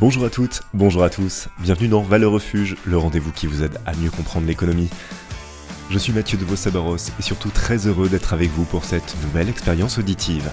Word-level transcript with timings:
Bonjour 0.00 0.24
à 0.24 0.30
toutes, 0.30 0.62
bonjour 0.74 1.02
à 1.02 1.10
tous, 1.10 1.48
bienvenue 1.58 1.88
dans 1.88 2.02
Valeur 2.02 2.30
Refuge, 2.30 2.76
le 2.84 2.96
rendez-vous 2.96 3.32
qui 3.32 3.48
vous 3.48 3.64
aide 3.64 3.80
à 3.84 3.96
mieux 3.96 4.12
comprendre 4.12 4.46
l'économie. 4.46 4.88
Je 5.90 5.98
suis 5.98 6.12
Mathieu 6.12 6.38
de 6.38 6.44
Vos-Sabaros 6.44 7.10
et 7.18 7.22
surtout 7.22 7.48
très 7.48 7.88
heureux 7.88 8.08
d'être 8.08 8.32
avec 8.32 8.48
vous 8.50 8.64
pour 8.64 8.84
cette 8.84 9.16
nouvelle 9.24 9.48
expérience 9.48 9.98
auditive. 9.98 10.48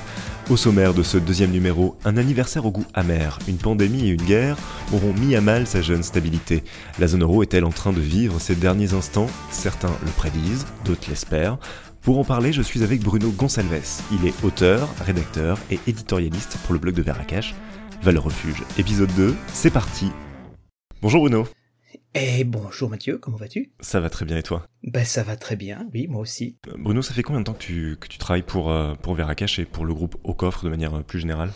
Au 0.50 0.58
sommaire 0.58 0.96
de 0.96 1.04
ce 1.04 1.20
deuxième 1.20 1.52
numéro, 1.52 1.96
un 2.06 2.18
anniversaire 2.18 2.66
au 2.66 2.72
goût 2.72 2.88
amer, 2.96 3.38
une 3.48 3.58
pandémie 3.58 4.08
et 4.08 4.14
une 4.14 4.24
guerre 4.24 4.58
auront 4.92 5.14
mis 5.14 5.36
à 5.36 5.42
mal 5.42 5.68
sa 5.68 5.84
jeune 5.84 6.02
stabilité. 6.02 6.64
La 6.98 7.06
zone 7.06 7.22
euro 7.22 7.44
est-elle 7.44 7.66
en 7.66 7.72
train 7.72 7.94
de 7.94 8.02
vivre 8.02 8.42
ces 8.42 8.56
derniers 8.56 8.96
instants? 8.96 9.28
Certains 9.52 9.96
le 10.04 10.10
prédisent, 10.10 10.66
d'autres 10.86 11.08
l'espèrent. 11.08 11.60
Pour 12.02 12.18
en 12.18 12.24
parler, 12.24 12.52
je 12.52 12.64
suis 12.64 12.82
avec 12.82 13.04
Bruno 13.04 13.30
Gonsalves. 13.30 14.02
Il 14.12 14.28
est 14.28 14.44
auteur, 14.44 14.90
rédacteur 15.06 15.60
et 15.70 15.80
éditorialiste 15.86 16.58
pour 16.66 16.74
le 16.74 16.80
blog 16.80 16.96
de 16.96 17.04
Veracach. 17.04 17.54
Valeur 18.02 18.24
Refuge, 18.24 18.64
épisode 18.78 19.14
2, 19.16 19.36
c'est 19.48 19.72
parti 19.72 20.12
Bonjour 21.02 21.22
Bruno 21.22 21.48
Eh 22.14 22.44
bonjour 22.44 22.90
Mathieu, 22.90 23.18
comment 23.18 23.38
vas-tu? 23.38 23.72
Ça 23.80 24.00
va 24.00 24.10
très 24.10 24.26
bien 24.26 24.38
et 24.38 24.44
toi? 24.44 24.66
Ben 24.84 25.04
ça 25.04 25.24
va 25.24 25.36
très 25.36 25.56
bien, 25.56 25.88
oui, 25.94 26.08
moi 26.08 26.22
aussi. 26.22 26.58
Euh, 26.68 26.74
Bruno, 26.78 27.02
ça 27.02 27.14
fait 27.14 27.24
combien 27.24 27.40
de 27.42 27.46
temps 27.46 27.54
que 27.54 27.64
tu, 27.64 27.98
que 28.00 28.08
tu 28.08 28.18
travailles 28.18 28.44
pour, 28.44 28.72
euh, 28.72 28.94
pour 28.96 29.16
Veracach 29.16 29.60
et 29.60 29.66
pour 29.66 29.86
le 29.86 29.94
groupe 29.94 30.16
Au 30.24 30.34
Coffre 30.34 30.64
de 30.64 30.70
manière 30.70 30.96
euh, 30.96 31.02
plus 31.02 31.20
générale? 31.20 31.52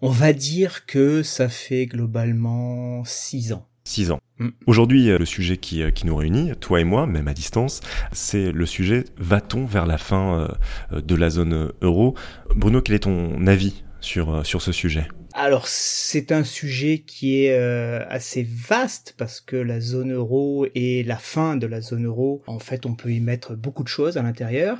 On 0.00 0.10
va 0.10 0.32
dire 0.32 0.86
que 0.86 1.22
ça 1.22 1.48
fait 1.48 1.86
globalement 1.86 3.04
6 3.04 3.52
ans. 3.52 3.66
6 3.84 4.12
ans. 4.12 4.20
Mm. 4.38 4.48
Aujourd'hui, 4.66 5.06
le 5.06 5.24
sujet 5.24 5.56
qui, 5.58 5.82
qui 5.92 6.06
nous 6.06 6.16
réunit, 6.16 6.52
toi 6.60 6.80
et 6.80 6.84
moi, 6.84 7.06
même 7.06 7.28
à 7.28 7.34
distance, 7.34 7.80
c'est 8.12 8.52
le 8.52 8.66
sujet 8.66 9.04
va-t-on 9.18 9.66
vers 9.66 9.86
la 9.86 9.98
fin 9.98 10.48
de 10.92 11.14
la 11.14 11.30
zone 11.30 11.72
euro? 11.82 12.14
Bruno, 12.54 12.80
quel 12.80 12.94
est 12.94 13.00
ton 13.00 13.46
avis 13.46 13.84
sur, 14.00 14.46
sur 14.46 14.62
ce 14.62 14.72
sujet? 14.72 15.08
Alors 15.34 15.66
c'est 15.66 16.30
un 16.30 16.44
sujet 16.44 16.98
qui 17.06 17.44
est 17.44 17.52
euh, 17.52 18.04
assez 18.08 18.42
vaste 18.42 19.14
parce 19.16 19.40
que 19.40 19.56
la 19.56 19.80
zone 19.80 20.12
euro 20.12 20.66
et 20.74 21.02
la 21.04 21.16
fin 21.16 21.56
de 21.56 21.66
la 21.66 21.80
zone 21.80 22.06
euro, 22.06 22.42
en 22.46 22.58
fait 22.58 22.84
on 22.86 22.94
peut 22.94 23.10
y 23.12 23.20
mettre 23.20 23.54
beaucoup 23.54 23.82
de 23.82 23.88
choses 23.88 24.16
à 24.16 24.22
l'intérieur. 24.22 24.78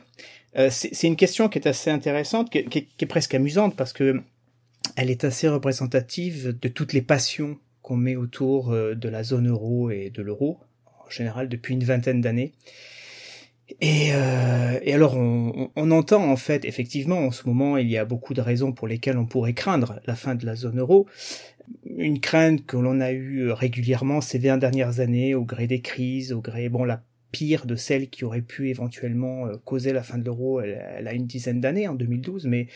Euh, 0.58 0.68
c'est 0.70 1.06
une 1.06 1.16
question 1.16 1.48
qui 1.48 1.58
est 1.58 1.66
assez 1.66 1.90
intéressante, 1.90 2.50
qui, 2.50 2.64
qui, 2.64 2.88
est 3.00 3.06
presque 3.06 3.34
amusante 3.34 3.74
parce 3.76 3.94
que 3.94 4.20
elle 4.96 5.10
est 5.10 5.24
assez 5.24 5.48
représentative 5.48 6.58
de 6.60 6.68
toutes 6.68 6.92
les 6.92 7.00
passions 7.00 7.58
qu'on 7.80 7.96
met 7.96 8.16
autour 8.16 8.72
euh, 8.72 8.94
de 8.94 9.08
la 9.08 9.22
zone 9.22 9.48
euro 9.48 9.90
et 9.90 10.10
de 10.10 10.22
l'euro 10.22 10.58
en 11.06 11.10
général 11.10 11.48
depuis 11.48 11.74
une 11.74 11.84
vingtaine 11.84 12.20
d'années. 12.20 12.52
Et, 13.80 14.10
euh, 14.12 14.78
et, 14.82 14.92
alors 14.92 15.16
on, 15.16 15.70
on, 15.76 15.90
entend 15.90 16.30
en 16.30 16.36
fait 16.36 16.64
effectivement 16.64 17.18
en 17.18 17.30
ce 17.30 17.46
moment 17.46 17.76
il 17.76 17.88
y 17.88 17.96
a 17.96 18.04
beaucoup 18.04 18.34
de 18.34 18.40
raisons 18.40 18.72
pour 18.72 18.86
lesquelles 18.86 19.16
on 19.16 19.24
pourrait 19.24 19.54
craindre 19.54 20.00
la 20.06 20.14
fin 20.14 20.34
de 20.34 20.44
la 20.44 20.56
zone 20.56 20.80
euro. 20.80 21.06
Une 21.96 22.20
crainte 22.20 22.66
que 22.66 22.76
l'on 22.76 23.00
a 23.00 23.12
eue 23.12 23.50
régulièrement 23.50 24.20
ces 24.20 24.38
20 24.38 24.58
dernières 24.58 25.00
années 25.00 25.34
au 25.34 25.44
gré 25.44 25.66
des 25.66 25.80
crises, 25.80 26.32
au 26.32 26.40
gré 26.40 26.68
bon 26.68 26.84
la 26.84 27.02
pire 27.30 27.64
de 27.64 27.76
celle 27.76 28.10
qui 28.10 28.24
aurait 28.24 28.42
pu 28.42 28.68
éventuellement 28.68 29.46
euh, 29.46 29.56
causer 29.64 29.92
la 29.92 30.02
fin 30.02 30.18
de 30.18 30.24
l'euro, 30.24 30.60
elle, 30.60 30.84
elle, 30.98 31.08
a 31.08 31.14
une 31.14 31.26
dizaine 31.26 31.60
d'années 31.60 31.88
en 31.88 31.94
2012, 31.94 32.46
mais 32.46 32.66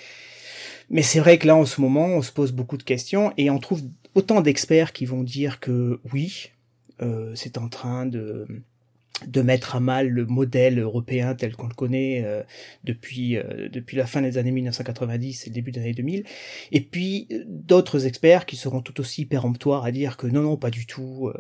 mais 0.89 1.03
c'est 1.03 1.19
vrai 1.19 1.37
que 1.39 1.47
là 1.47 1.57
en 1.57 1.67
ce 1.67 1.81
moment 1.81 2.07
on 2.07 2.23
se 2.23 2.33
pose 2.33 2.53
beaucoup 2.53 2.77
de 2.77 2.83
questions 2.85 3.33
et 3.37 3.51
on 3.51 3.59
trouve 3.59 3.83
autant 4.15 4.41
d'experts 4.41 4.93
qui 4.93 5.05
vont 5.05 5.23
dire 5.23 5.61
que 5.61 6.01
oui, 6.13 6.53
euh, 7.03 7.33
c'est 7.35 7.59
en 7.59 7.69
train 7.69 8.07
de 8.07 8.47
de 9.25 9.41
mettre 9.41 9.77
à 9.77 9.81
mal 9.81 10.09
le 10.09 10.27
modèle 10.27 10.79
européen 10.79 11.35
tel 11.35 11.57
qu'on 11.57 11.69
le 11.69 11.75
connaît 11.75 12.23
euh, 12.25 12.43
depuis 12.85 13.39
euh, 13.39 13.69
depuis 13.71 13.97
la 13.97 14.07
fin 14.07 14.21
des 14.21 14.37
années 14.37 14.51
1990 14.51 15.47
et 15.47 15.51
le 15.51 15.55
début 15.55 15.73
des 15.73 15.81
années 15.81 15.95
2000 15.95 16.25
et 16.73 16.81
puis 16.83 17.27
euh, 17.33 17.43
d'autres 17.47 18.07
experts 18.07 18.45
qui 18.45 18.57
seront 18.57 18.83
tout 18.83 19.01
aussi 19.01 19.25
péremptoires 19.25 19.85
à 19.87 19.91
dire 19.91 20.19
que 20.19 20.27
non 20.27 20.43
non 20.43 20.57
pas 20.59 20.71
du 20.71 20.87
tout 20.87 21.33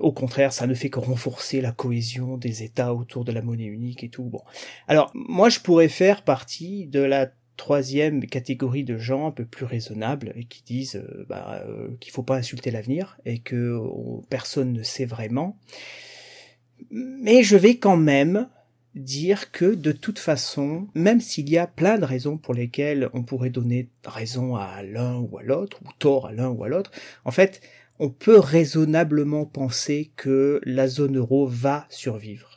au 0.00 0.12
contraire 0.12 0.52
ça 0.52 0.66
ne 0.66 0.74
fait 0.74 0.90
que 0.90 0.98
renforcer 0.98 1.60
la 1.60 1.72
cohésion 1.72 2.36
des 2.36 2.62
États 2.62 2.94
autour 2.94 3.24
de 3.24 3.32
la 3.32 3.42
monnaie 3.42 3.64
unique 3.64 4.04
et 4.04 4.08
tout. 4.08 4.24
Bon. 4.24 4.42
Alors 4.86 5.10
moi 5.14 5.48
je 5.48 5.60
pourrais 5.60 5.88
faire 5.88 6.22
partie 6.22 6.86
de 6.86 7.00
la 7.00 7.30
troisième 7.56 8.26
catégorie 8.26 8.84
de 8.84 8.98
gens 8.98 9.26
un 9.26 9.30
peu 9.30 9.46
plus 9.46 9.64
raisonnables 9.64 10.32
et 10.36 10.44
qui 10.44 10.62
disent 10.62 11.02
bah, 11.28 11.64
qu'il 12.00 12.12
faut 12.12 12.22
pas 12.22 12.36
insulter 12.36 12.70
l'avenir 12.70 13.18
et 13.24 13.38
que 13.38 13.80
personne 14.28 14.72
ne 14.72 14.82
sait 14.82 15.06
vraiment 15.06 15.58
mais 16.90 17.42
je 17.42 17.56
vais 17.56 17.76
quand 17.76 17.96
même 17.96 18.48
dire 18.94 19.52
que 19.52 19.74
de 19.74 19.92
toute 19.92 20.18
façon, 20.18 20.88
même 20.94 21.20
s'il 21.20 21.50
y 21.50 21.58
a 21.58 21.66
plein 21.66 21.98
de 21.98 22.04
raisons 22.04 22.38
pour 22.38 22.54
lesquelles 22.54 23.10
on 23.12 23.22
pourrait 23.22 23.50
donner 23.50 23.90
raison 24.04 24.56
à 24.56 24.82
l'un 24.82 25.16
ou 25.16 25.38
à 25.38 25.42
l'autre, 25.42 25.78
ou 25.84 25.88
tort 25.98 26.26
à 26.26 26.32
l'un 26.32 26.48
ou 26.48 26.64
à 26.64 26.68
l'autre, 26.68 26.90
en 27.24 27.30
fait, 27.30 27.60
on 27.98 28.08
peut 28.08 28.38
raisonnablement 28.38 29.44
penser 29.44 30.10
que 30.16 30.60
la 30.64 30.88
zone 30.88 31.18
euro 31.18 31.46
va 31.46 31.86
survivre. 31.88 32.55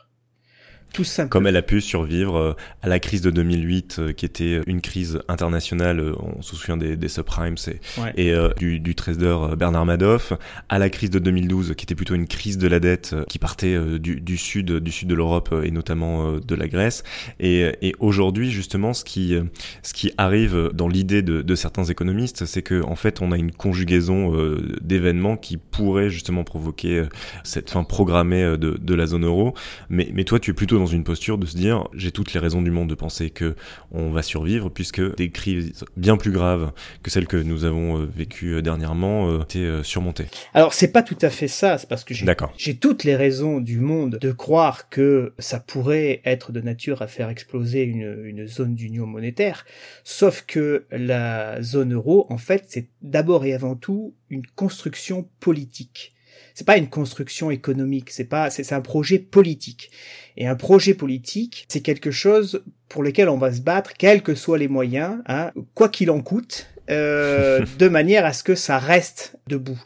Tout 0.94 1.04
simplement. 1.04 1.30
Comme 1.30 1.48
elle 1.48 1.58
a 1.58 1.62
pu 1.62 1.82
survivre 1.82 2.56
à 2.82 2.88
la 2.88 3.00
crise 3.00 3.22
de 3.22 3.30
2008, 3.30 4.14
qui 4.16 4.26
était 4.26 4.62
une 4.66 4.82
crise 4.82 5.22
internationale, 5.28 6.14
on 6.20 6.42
se 6.42 6.56
souvient 6.56 6.78
des, 6.78 6.96
des 6.96 7.08
subprimes 7.08 7.56
et, 7.68 8.02
ouais. 8.02 8.14
et 8.16 8.34
euh, 8.34 8.50
du, 8.58 8.80
du 8.80 8.96
trader 8.96 9.38
Bernard 9.58 9.86
Madoff, 9.86 10.34
à 10.68 10.80
la 10.80 10.90
crise 10.90 11.10
de 11.10 11.20
2012, 11.20 11.76
qui 11.76 11.86
était 11.86 11.96
plutôt 11.96 12.16
une 12.16 12.28
crise 12.28 12.58
de 12.58 12.68
la 12.68 12.80
dette 12.80 13.16
qui 13.30 13.40
partait 13.40 13.78
du, 14.00 14.20
du 14.20 14.38
sud, 14.38 14.72
du 14.72 14.92
sud 14.92 15.08
de 15.08 15.16
l'Europe 15.16 15.54
et 15.64 15.72
notamment 15.72 16.34
de 16.34 16.56
la 16.56 16.68
Grèce. 16.68 17.04
Et, 17.40 17.72
et 17.82 17.96
aujourd'hui, 18.00 18.52
justement, 18.52 18.94
ce 18.94 19.04
qui, 19.04 19.36
ce 19.84 19.94
qui 19.94 20.12
arrive 20.18 20.72
dans 20.74 20.88
l'idée 20.88 21.22
de, 21.22 21.42
de, 21.42 21.56
certains 21.56 21.86
économistes, 21.86 22.46
c'est 22.46 22.62
que 22.62 22.84
en 22.84 22.96
fait, 22.96 23.22
on 23.22 23.32
a 23.32 23.38
une 23.38 23.52
conjugaison 23.52 24.34
d'événements 24.82 25.38
qui 25.38 25.58
pourraient 25.58 26.10
justement 26.10 26.44
provoquer 26.44 27.04
cette 27.44 27.70
fin 27.70 27.84
programmée 27.84 28.58
de, 28.58 28.78
de 28.78 28.96
la 28.96 29.06
zone 29.06 29.26
euro. 29.26 29.54
Mais, 29.90 30.10
mais 30.14 30.24
toi, 30.24 30.40
tu 30.40 30.52
es 30.52 30.54
plutôt 30.54 30.79
dans 30.80 30.88
une 30.88 31.04
posture 31.04 31.38
de 31.38 31.46
se 31.46 31.56
dire 31.56 31.88
j'ai 31.94 32.12
toutes 32.12 32.34
les 32.34 32.40
raisons 32.40 32.62
du 32.62 32.72
monde 32.72 32.90
de 32.90 32.96
penser 32.96 33.30
que 33.30 33.56
on 33.92 34.10
va 34.10 34.22
survivre 34.22 34.70
puisque 34.70 35.16
des 35.16 35.30
crises 35.30 35.86
bien 35.98 36.18
plus 36.18 36.32
graves 36.32 36.72
que 37.04 37.12
celles 37.12 37.28
que 37.28 37.38
nous 37.38 37.66
avons 37.66 38.06
vécues 38.06 38.62
dernièrement 38.62 39.42
étaient 39.42 39.84
surmontées. 39.84 40.28
Alors 40.54 40.74
c'est 40.74 40.92
pas 40.92 41.04
tout 41.04 41.18
à 41.22 41.30
fait 41.30 41.48
ça, 41.48 41.78
c'est 41.78 41.88
parce 41.88 42.04
que 42.04 42.14
j'ai 42.58 42.78
toutes 42.78 43.04
les 43.04 43.16
raisons 43.16 43.60
du 43.60 43.80
monde 43.80 44.18
de 44.20 44.32
croire 44.32 44.90
que 44.90 45.34
ça 45.40 45.60
pourrait 45.60 46.22
être 46.26 46.52
de 46.52 46.62
nature 46.62 47.02
à 47.02 47.08
faire 47.08 47.30
exploser 47.30 47.84
une, 47.84 48.24
une 48.24 48.48
zone 48.48 48.76
d'union 48.76 49.06
monétaire, 49.06 49.66
sauf 50.04 50.44
que 50.48 50.86
la 50.92 51.62
zone 51.62 51.94
euro 51.94 52.26
en 52.30 52.38
fait 52.38 52.66
c'est 52.68 52.88
d'abord 53.02 53.46
et 53.46 53.54
avant 53.54 53.76
tout 53.76 54.16
une 54.30 54.46
construction 54.56 55.28
politique 55.40 56.14
c'est 56.60 56.66
pas 56.66 56.76
une 56.76 56.90
construction 56.90 57.52
économique, 57.52 58.10
c'est 58.10 58.26
pas, 58.26 58.50
c'est 58.50 58.74
un 58.74 58.82
projet 58.82 59.18
politique. 59.18 59.92
Et 60.36 60.46
un 60.46 60.56
projet 60.56 60.94
politique, 60.94 61.66
c'est 61.70 61.80
quelque 61.80 62.12
chose 62.12 62.66
pour 62.90 63.02
lequel 63.02 63.30
on 63.30 63.38
va 63.38 63.54
se 63.54 63.62
battre, 63.62 63.94
quels 63.94 64.22
que 64.22 64.36
soient 64.36 64.58
les 64.58 64.68
moyens, 64.68 65.20
hein, 65.28 65.54
quoi 65.74 65.88
qu'il 65.88 66.12
en 66.12 66.20
coûte, 66.20 66.68
euh, 66.90 67.66
de 67.80 67.88
manière 67.88 68.26
à 68.26 68.34
ce 68.34 68.44
que 68.44 68.56
ça 68.56 68.78
reste 68.78 69.38
debout. 69.48 69.82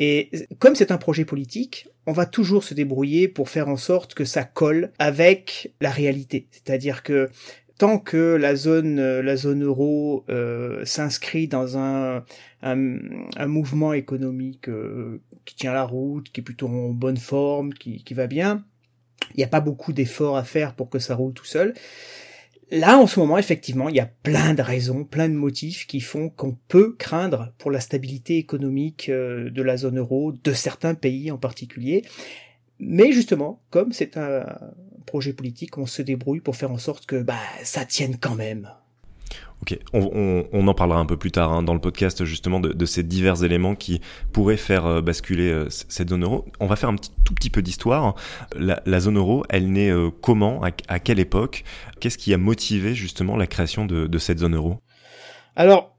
Et 0.00 0.30
comme 0.58 0.74
c'est 0.74 0.90
un 0.90 0.96
projet 0.96 1.26
politique, 1.26 1.86
on 2.06 2.12
va 2.12 2.24
toujours 2.24 2.64
se 2.64 2.72
débrouiller 2.72 3.28
pour 3.28 3.50
faire 3.50 3.68
en 3.68 3.76
sorte 3.76 4.14
que 4.14 4.24
ça 4.24 4.44
colle 4.44 4.92
avec 4.98 5.74
la 5.82 5.90
réalité. 5.90 6.46
C'est-à-dire 6.50 7.02
que 7.02 7.28
tant 7.76 7.98
que 7.98 8.36
la 8.36 8.56
zone 8.56 9.20
la 9.20 9.36
zone 9.36 9.64
euro 9.64 10.24
euh, 10.30 10.82
s'inscrit 10.86 11.46
dans 11.46 11.76
un, 11.76 12.24
un, 12.62 12.98
un 13.36 13.46
mouvement 13.46 13.92
économique 13.92 14.68
euh, 14.68 15.20
qui 15.46 15.54
tient 15.54 15.72
la 15.72 15.84
route, 15.84 16.30
qui 16.30 16.40
est 16.40 16.44
plutôt 16.44 16.68
en 16.68 16.90
bonne 16.90 17.16
forme, 17.16 17.72
qui, 17.72 18.04
qui 18.04 18.12
va 18.12 18.26
bien, 18.26 18.64
il 19.34 19.38
n'y 19.38 19.44
a 19.44 19.48
pas 19.48 19.60
beaucoup 19.60 19.92
d'efforts 19.92 20.36
à 20.36 20.44
faire 20.44 20.74
pour 20.74 20.90
que 20.90 20.98
ça 20.98 21.14
roule 21.14 21.32
tout 21.32 21.44
seul. 21.44 21.74
Là, 22.70 22.98
en 22.98 23.06
ce 23.06 23.20
moment, 23.20 23.38
effectivement, 23.38 23.88
il 23.88 23.94
y 23.94 24.00
a 24.00 24.10
plein 24.22 24.52
de 24.52 24.62
raisons, 24.62 25.04
plein 25.04 25.28
de 25.28 25.34
motifs 25.34 25.86
qui 25.86 26.00
font 26.00 26.30
qu'on 26.30 26.56
peut 26.66 26.96
craindre 26.98 27.52
pour 27.58 27.70
la 27.70 27.78
stabilité 27.78 28.38
économique 28.38 29.08
euh, 29.08 29.50
de 29.50 29.62
la 29.62 29.76
zone 29.76 29.98
euro, 29.98 30.32
de 30.32 30.52
certains 30.52 30.94
pays 30.94 31.30
en 31.30 31.38
particulier. 31.38 32.04
Mais 32.80 33.12
justement, 33.12 33.62
comme 33.70 33.92
c'est 33.92 34.16
un 34.16 34.44
projet 35.06 35.32
politique, 35.32 35.78
on 35.78 35.86
se 35.86 36.02
débrouille 36.02 36.40
pour 36.40 36.56
faire 36.56 36.72
en 36.72 36.78
sorte 36.78 37.06
que 37.06 37.22
bah, 37.22 37.38
ça 37.62 37.84
tienne 37.84 38.16
quand 38.20 38.34
même. 38.34 38.68
Ok, 39.62 39.78
on, 39.94 40.68
en 40.68 40.74
parlera 40.74 41.00
un 41.00 41.06
peu 41.06 41.16
plus 41.16 41.30
tard 41.30 41.50
hein, 41.50 41.62
dans 41.62 41.72
le 41.72 41.80
podcast 41.80 42.24
justement 42.24 42.60
de, 42.60 42.86
ces 42.86 43.02
divers 43.02 43.42
éléments 43.42 43.74
qui 43.74 44.02
pourraient 44.32 44.58
faire 44.58 44.84
euh, 44.86 45.00
basculer 45.00 45.50
euh, 45.50 45.66
cette 45.70 46.10
zone 46.10 46.24
euro. 46.24 46.44
On 46.60 46.66
va 46.66 46.76
faire 46.76 46.90
un 46.90 46.96
tout 46.96 47.34
petit 47.34 47.48
peu 47.48 47.62
d'histoire. 47.62 48.14
La, 48.54 49.00
zone 49.00 49.16
euro, 49.16 49.44
elle 49.48 49.72
naît 49.72 49.90
euh, 49.90 50.10
comment, 50.10 50.60
à, 50.62 50.98
quelle 51.00 51.18
époque? 51.18 51.64
Qu'est-ce 52.00 52.18
qui 52.18 52.34
a 52.34 52.38
motivé 52.38 52.94
justement 52.94 53.36
la 53.36 53.46
création 53.46 53.86
de, 53.86 54.18
cette 54.18 54.40
zone 54.40 54.56
euro? 54.56 54.78
Alors, 55.56 55.96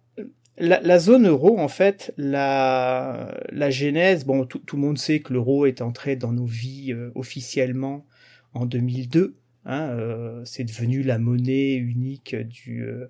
la, 0.60 1.00
zone 1.00 1.28
euro, 1.28 1.60
en 1.60 1.68
fait, 1.68 2.14
la, 2.16 3.34
genèse, 3.70 4.24
bon, 4.24 4.46
tout 4.46 4.76
le 4.76 4.82
monde 4.82 5.00
sait 5.00 5.20
que 5.20 5.34
l'euro 5.34 5.66
est 5.66 5.82
entré 5.82 6.16
dans 6.16 6.32
nos 6.32 6.46
vies 6.46 6.96
officiellement 7.16 8.06
en 8.54 8.66
2002. 8.66 9.36
Hein, 9.68 9.90
euh, 9.90 10.42
c'est 10.46 10.64
devenu 10.64 11.04
la 11.04 11.20
monnaie 11.20 11.76
unique 11.76 12.36
du, 12.36 12.84
euh, 12.84 13.10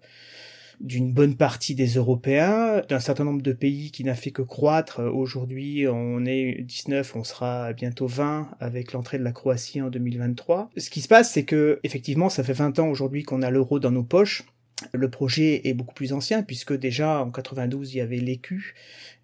d'une 0.82 1.14
bonne 1.14 1.36
partie 1.36 1.76
des 1.76 1.88
Européens, 1.96 2.82
d'un 2.90 3.00
certain 3.00 3.24
nombre 3.24 3.44
de 3.44 3.54
pays 3.54 3.92
qui 3.92 4.04
n'a 4.04 4.16
fait 4.16 4.32
que 4.32 4.42
croître. 4.42 5.00
Aujourd'hui, 5.00 5.86
on 5.88 6.26
est 6.26 6.64
19, 6.64 7.16
on 7.16 7.24
sera 7.24 7.74
bientôt 7.74 8.08
20 8.08 8.50
avec 8.60 8.94
l'entrée 8.94 9.20
de 9.20 9.24
la 9.24 9.32
Croatie 9.32 9.82
en 9.82 9.90
2023. 9.90 10.72
Ce 10.78 10.90
qui 10.90 11.02
se 11.02 11.08
passe, 11.08 11.32
c'est 11.32 11.46
que 11.46 11.80
effectivement, 11.84 12.30
ça 12.30 12.44
fait 12.44 12.54
20 12.54 12.80
ans 12.80 12.90
aujourd'hui 12.90 13.22
qu'on 13.22 13.44
a 13.44 13.52
l'euro 13.52 13.80
dans 13.80 13.92
nos 13.92 14.04
poches. 14.04 14.44
Le 14.94 15.10
projet 15.10 15.68
est 15.68 15.74
beaucoup 15.74 15.96
plus 15.96 16.14
ancien 16.14 16.44
puisque 16.44 16.74
déjà 16.74 17.22
en 17.22 17.32
92 17.32 17.96
il 17.96 17.98
y 17.98 18.02
avait 18.02 18.18
l'écu 18.18 18.76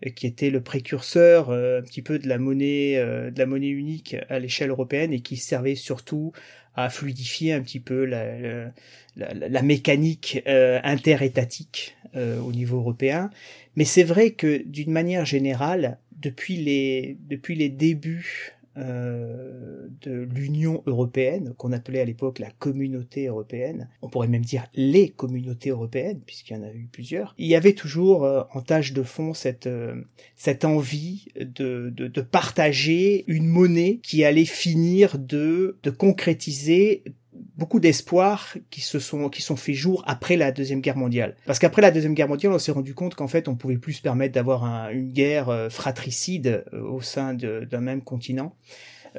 euh, 0.04 0.10
qui 0.10 0.26
était 0.26 0.50
le 0.50 0.62
précurseur 0.62 1.52
euh, 1.52 1.80
un 1.80 1.84
petit 1.84 2.02
peu 2.02 2.18
de 2.18 2.28
la 2.28 2.40
monnaie 2.40 2.96
euh, 2.98 3.30
de 3.30 3.38
la 3.38 3.46
monnaie 3.46 3.70
unique 3.70 4.16
à 4.30 4.40
l'échelle 4.40 4.72
européenne 4.72 5.14
et 5.14 5.20
qui 5.20 5.38
servait 5.38 5.76
surtout 5.76 6.32
à 6.76 6.90
fluidifier 6.90 7.54
un 7.54 7.62
petit 7.62 7.80
peu 7.80 8.06
la, 8.06 9.62
mécanique 9.62 10.42
interétatique 10.46 11.96
au 12.16 12.52
niveau 12.52 12.78
européen. 12.78 13.30
Mais 13.76 13.86
c'est 13.86 14.04
vrai 14.04 14.32
que 14.32 14.64
d'une 14.66 14.92
manière 14.92 15.26
générale, 15.26 15.98
depuis 16.20 16.58
les 16.58 17.70
débuts 17.70 18.54
euh, 18.76 19.88
de 20.02 20.28
l'Union 20.34 20.82
européenne, 20.88 21.54
qu'on 21.58 21.72
appelait 21.72 22.02
à 22.02 22.06
l'époque 22.06 22.40
la 22.40 22.50
communauté 22.50 23.28
européenne, 23.28 23.88
on 24.02 24.10
pourrait 24.10 24.28
même 24.28 24.44
dire 24.44 24.66
les 24.74 25.10
communautés 25.10 25.70
européennes, 25.70 26.22
puisqu'il 26.26 26.54
y 26.54 26.58
en 26.58 26.64
a 26.64 26.72
eu 26.72 26.90
plusieurs, 26.92 27.36
il 27.38 27.46
y 27.46 27.56
avait 27.56 27.74
toujours 27.74 28.26
euh, 28.26 28.42
en 28.52 28.62
tâche 28.62 28.94
de 28.94 29.04
fond 29.04 29.34
cette, 29.34 29.68
euh, 29.68 30.02
cette 30.36 30.66
envie 30.66 31.28
de, 31.36 31.92
de, 31.96 32.08
de, 32.08 32.22
partager 32.22 33.24
une 33.28 33.46
monnaie 33.46 34.00
qui 34.02 34.24
allait 34.24 34.46
finir 34.46 35.20
de, 35.20 35.78
de 35.84 35.90
concrétiser 35.92 37.04
beaucoup 37.58 37.80
d'espoirs 37.80 38.56
qui 38.70 38.82
se 38.82 39.00
sont 39.00 39.30
qui 39.30 39.42
sont 39.42 39.56
faits 39.56 39.76
jour 39.76 40.04
après 40.08 40.38
la 40.38 40.52
deuxième 40.52 40.82
guerre 40.82 40.98
mondiale. 40.98 41.36
Parce 41.46 41.60
qu'après 41.60 41.82
la 41.82 41.92
deuxième 41.92 42.14
guerre 42.14 42.28
mondiale, 42.28 42.54
on 42.54 42.60
s'est 42.60 42.72
rendu 42.72 42.94
compte 42.94 43.16
qu'en 43.16 43.28
fait, 43.28 43.48
on 43.48 43.56
pouvait 43.56 43.78
plus 43.78 43.94
se 43.94 44.02
permettre 44.02 44.34
d'avoir 44.34 44.64
une 44.92 45.12
guerre 45.12 45.50
euh, 45.50 45.70
fratricide 45.70 46.64
euh, 46.74 46.82
au 46.82 47.02
sein 47.02 47.34
d'un 47.34 47.82
même 47.82 48.02
continent. 48.02 48.56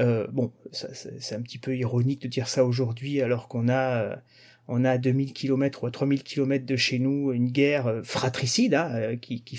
Euh, 0.00 0.26
bon, 0.32 0.52
c'est 0.72 1.34
un 1.34 1.42
petit 1.42 1.58
peu 1.58 1.76
ironique 1.76 2.22
de 2.22 2.28
dire 2.28 2.48
ça 2.48 2.64
aujourd'hui, 2.64 3.20
alors 3.20 3.48
qu'on 3.48 3.68
a 3.68 4.02
euh, 4.02 4.16
on 4.66 4.84
a 4.84 4.98
2000 4.98 5.34
km 5.34 5.84
ou 5.84 5.90
3000 5.90 6.22
km 6.22 6.64
de 6.64 6.76
chez 6.76 6.98
nous 6.98 7.32
une 7.32 7.50
guerre 7.50 8.00
fratricide 8.02 8.74
hein, 8.74 9.16
qui, 9.20 9.42
qui, 9.42 9.58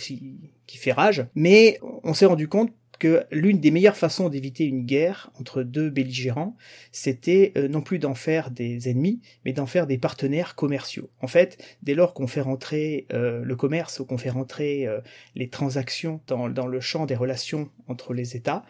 qui 0.66 0.78
fait 0.78 0.92
rage. 0.92 1.28
Mais 1.36 1.80
on 2.04 2.16
s'est 2.16 2.26
rendu 2.26 2.48
compte 2.48 2.74
que 2.98 3.26
l'une 3.32 3.60
des 3.60 3.72
meilleures 3.72 3.98
façons 3.98 4.30
d'éviter 4.30 4.66
une 4.66 4.86
guerre 4.86 5.32
entre 5.40 5.64
deux 5.64 5.90
belligérants, 5.90 6.56
c'était 6.92 7.54
euh, 7.58 7.68
non 7.68 7.82
plus 7.82 8.00
d'en 8.00 8.16
faire 8.16 8.52
des 8.52 8.90
ennemis, 8.90 9.22
mais 9.44 9.54
d'en 9.54 9.66
faire 9.66 9.88
des 9.88 9.98
partenaires 9.98 10.56
commerciaux. 10.56 11.10
En 11.22 11.28
fait, 11.28 11.58
dès 11.84 11.94
lors 11.94 12.14
qu'on 12.14 12.28
fait 12.28 12.42
rentrer 12.42 13.08
euh, 13.14 13.42
le 13.44 13.56
commerce 13.56 14.00
ou 14.00 14.06
qu'on 14.06 14.18
fait 14.18 14.30
rentrer 14.30 14.88
euh, 14.88 15.02
les 15.36 15.50
transactions 15.50 16.22
dans, 16.28 16.50
dans, 16.50 16.68
le 16.68 16.80
champ 16.80 17.06
des 17.06 17.16
relations 17.16 17.70
entre 17.88 18.14
les 18.14 18.36
États, 18.36 18.64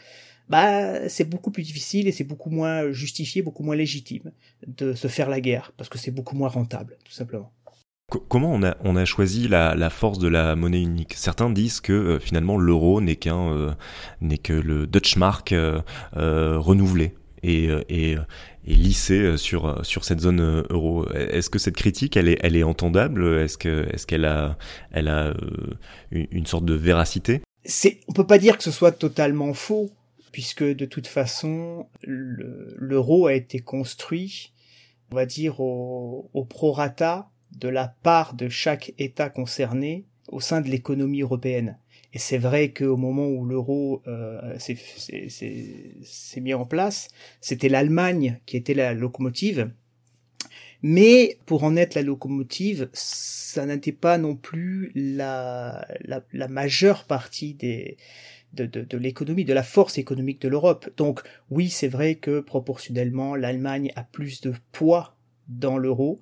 bah 0.49 1.09
c'est 1.09 1.27
beaucoup 1.27 1.49
plus 1.49 1.63
difficile 1.63 2.07
et 2.07 2.11
c'est 2.11 2.23
beaucoup 2.23 2.51
moins 2.51 2.91
justifié, 2.91 3.41
beaucoup 3.41 3.63
moins 3.63 3.75
légitime 3.75 4.31
de 4.67 4.93
se 4.93 5.07
faire 5.07 5.29
la 5.29 5.41
guerre, 5.41 5.73
parce 5.75 5.89
que 5.89 5.97
c'est 5.97 6.11
beaucoup 6.11 6.35
moins 6.35 6.49
rentable, 6.49 6.97
tout 7.03 7.13
simplement. 7.13 7.51
Comment 8.29 8.53
on 8.53 8.61
a, 8.61 8.77
on 8.81 8.95
a 8.95 9.03
choisi 9.03 9.47
la, 9.47 9.73
la, 9.73 9.89
force 9.89 10.19
de 10.19 10.27
la 10.27 10.55
monnaie 10.55 10.81
unique? 10.81 11.15
Certains 11.15 11.49
disent 11.49 11.81
que 11.81 11.91
euh, 11.91 12.19
finalement 12.19 12.55
l'euro 12.55 13.01
n'est 13.01 13.15
qu'un 13.15 13.49
euh, 13.49 13.71
n'est 14.21 14.37
que 14.37 14.53
le 14.53 14.85
Deutschmark 14.85 15.51
euh, 15.53 15.81
renouvelé 16.13 17.15
et, 17.41 17.65
et, 17.89 18.11
et, 18.11 18.75
lissé 18.75 19.37
sur 19.37 19.83
sur 19.83 20.05
cette 20.05 20.21
zone 20.21 20.65
euro. 20.69 21.09
Est-ce 21.13 21.49
que 21.49 21.57
cette 21.57 21.75
critique 21.75 22.15
elle 22.15 22.29
est 22.29 22.37
elle 22.43 22.55
est 22.55 22.63
entendable? 22.63 23.39
Est-ce 23.39 23.57
que 23.57 23.87
est-ce 23.91 24.05
qu'elle 24.05 24.25
a 24.25 24.55
elle 24.91 25.07
a 25.07 25.33
une, 26.11 26.45
sorte 26.45 26.65
de 26.65 26.75
véracité? 26.75 27.41
On 28.07 28.13
peut 28.13 28.27
pas 28.27 28.37
dire 28.37 28.57
que 28.57 28.63
ce 28.63 28.71
soit 28.71 28.91
totalement 28.91 29.55
faux 29.55 29.89
puisque 30.31 30.63
de 30.63 30.85
toute 30.85 31.07
façon 31.07 31.87
l'euro 32.03 33.25
a 33.25 33.33
été 33.33 33.59
construit 33.59 34.51
on 35.11 35.15
va 35.15 35.25
dire 35.25 35.59
au, 35.59 36.29
au 36.33 36.45
prorata 36.45 37.29
de 37.55 37.69
la 37.69 37.87
part 37.87 38.33
de 38.33 38.49
chaque 38.49 38.93
État 38.97 39.29
concerné 39.29 40.05
au 40.27 40.39
sein 40.39 40.61
de 40.61 40.69
l'économie 40.69 41.21
européenne. 41.21 41.77
Et 42.13 42.19
c'est 42.19 42.37
vrai 42.37 42.71
qu'au 42.71 42.95
moment 42.95 43.27
où 43.27 43.45
l'euro 43.45 44.01
euh, 44.07 44.57
s'est 44.57 46.41
mis 46.41 46.53
en 46.53 46.65
place, 46.65 47.09
c'était 47.41 47.67
l'Allemagne 47.67 48.39
qui 48.45 48.55
était 48.55 48.73
la 48.73 48.93
locomotive. 48.93 49.71
Mais 50.81 51.39
pour 51.45 51.63
en 51.63 51.75
être 51.75 51.95
la 51.95 52.03
locomotive, 52.03 52.89
ça 52.93 53.65
n'était 53.65 53.91
pas 53.91 54.17
non 54.17 54.35
plus 54.35 54.91
la, 54.95 55.87
la, 56.05 56.47
majeure 56.47 57.05
partie 57.05 57.53
des, 57.53 57.97
de, 58.53 58.65
de, 58.65 58.81
de 58.81 58.97
l'économie, 58.97 59.45
de 59.45 59.53
la 59.53 59.63
force 59.63 59.97
économique 59.97 60.41
de 60.41 60.47
l'Europe. 60.47 60.89
Donc 60.95 61.21
oui, 61.49 61.69
c'est 61.69 61.87
vrai 61.87 62.15
que 62.15 62.39
proportionnellement, 62.39 63.35
l'Allemagne 63.35 63.91
a 63.95 64.03
plus 64.03 64.41
de 64.41 64.53
poids 64.71 65.17
dans 65.47 65.77
l'euro, 65.77 66.21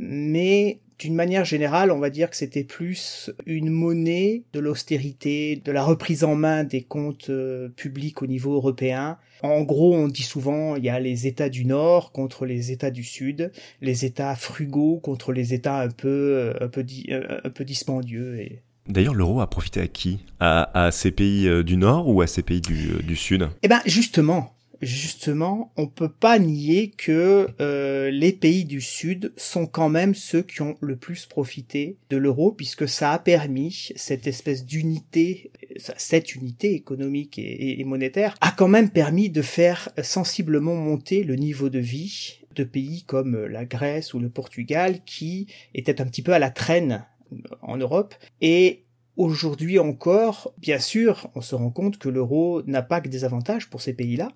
mais 0.00 0.80
d'une 0.98 1.14
manière 1.14 1.44
générale, 1.44 1.90
on 1.90 1.98
va 1.98 2.10
dire 2.10 2.30
que 2.30 2.36
c'était 2.36 2.64
plus 2.64 3.30
une 3.46 3.70
monnaie 3.70 4.44
de 4.52 4.60
l'austérité, 4.60 5.60
de 5.64 5.72
la 5.72 5.82
reprise 5.82 6.24
en 6.24 6.34
main 6.34 6.64
des 6.64 6.82
comptes 6.82 7.30
euh, 7.30 7.68
publics 7.70 8.22
au 8.22 8.26
niveau 8.26 8.54
européen. 8.54 9.18
En 9.42 9.62
gros, 9.62 9.94
on 9.94 10.08
dit 10.08 10.22
souvent, 10.22 10.76
il 10.76 10.84
y 10.84 10.90
a 10.90 11.00
les 11.00 11.26
États 11.26 11.48
du 11.48 11.64
Nord 11.64 12.12
contre 12.12 12.44
les 12.44 12.70
États 12.70 12.90
du 12.90 13.04
Sud, 13.04 13.50
les 13.80 14.04
États 14.04 14.34
frugaux 14.36 14.98
contre 14.98 15.32
les 15.32 15.54
États 15.54 15.80
un 15.80 15.88
peu, 15.88 16.08
euh, 16.08 16.54
un 16.60 16.68
peu, 16.68 16.84
euh, 17.10 17.40
un 17.44 17.50
peu 17.50 17.64
dispendieux. 17.64 18.38
Et... 18.40 18.62
D'ailleurs, 18.88 19.14
l'euro 19.14 19.40
a 19.40 19.48
profité 19.48 19.80
à 19.80 19.88
qui? 19.88 20.20
À, 20.38 20.86
à, 20.86 20.90
ces 20.90 21.10
pays 21.10 21.64
du 21.64 21.76
Nord 21.76 22.08
ou 22.08 22.20
à 22.20 22.26
ces 22.26 22.42
pays 22.42 22.60
du, 22.60 23.02
du 23.02 23.16
Sud? 23.16 23.48
Eh 23.62 23.68
ben, 23.68 23.80
justement, 23.86 24.54
justement, 24.80 25.72
on 25.76 25.86
peut 25.86 26.10
pas 26.10 26.38
nier 26.38 26.90
que 26.90 27.48
euh, 27.60 28.10
les 28.10 28.32
pays 28.32 28.64
du 28.64 28.80
Sud 28.80 29.32
sont 29.36 29.66
quand 29.66 29.88
même 29.88 30.14
ceux 30.14 30.42
qui 30.42 30.62
ont 30.62 30.76
le 30.80 30.96
plus 30.96 31.26
profité 31.26 31.98
de 32.08 32.16
l'euro, 32.16 32.52
puisque 32.52 32.88
ça 32.88 33.12
a 33.12 33.18
permis 33.18 33.90
cette 33.96 34.26
espèce 34.26 34.64
d'unité, 34.64 35.52
cette 35.96 36.34
unité 36.34 36.74
économique 36.74 37.38
et, 37.38 37.82
monétaire, 37.84 38.36
a 38.40 38.52
quand 38.52 38.68
même 38.68 38.90
permis 38.90 39.30
de 39.30 39.42
faire 39.42 39.90
sensiblement 40.02 40.74
monter 40.74 41.24
le 41.24 41.36
niveau 41.36 41.68
de 41.68 41.78
vie 41.78 42.40
de 42.54 42.64
pays 42.64 43.04
comme 43.04 43.46
la 43.46 43.64
Grèce 43.64 44.12
ou 44.14 44.18
le 44.18 44.28
Portugal, 44.28 45.04
qui 45.04 45.46
étaient 45.74 46.00
un 46.00 46.06
petit 46.06 46.22
peu 46.22 46.32
à 46.32 46.38
la 46.38 46.50
traîne 46.50 47.04
en 47.62 47.76
Europe, 47.76 48.14
et 48.40 48.84
Aujourd'hui 49.16 49.78
encore, 49.78 50.54
bien 50.56 50.78
sûr, 50.78 51.28
on 51.34 51.42
se 51.42 51.54
rend 51.54 51.70
compte 51.70 51.98
que 51.98 52.08
l'euro 52.08 52.62
n'a 52.62 52.80
pas 52.80 53.02
que 53.02 53.08
des 53.08 53.24
avantages 53.24 53.68
pour 53.68 53.82
ces 53.82 53.92
pays-là, 53.92 54.30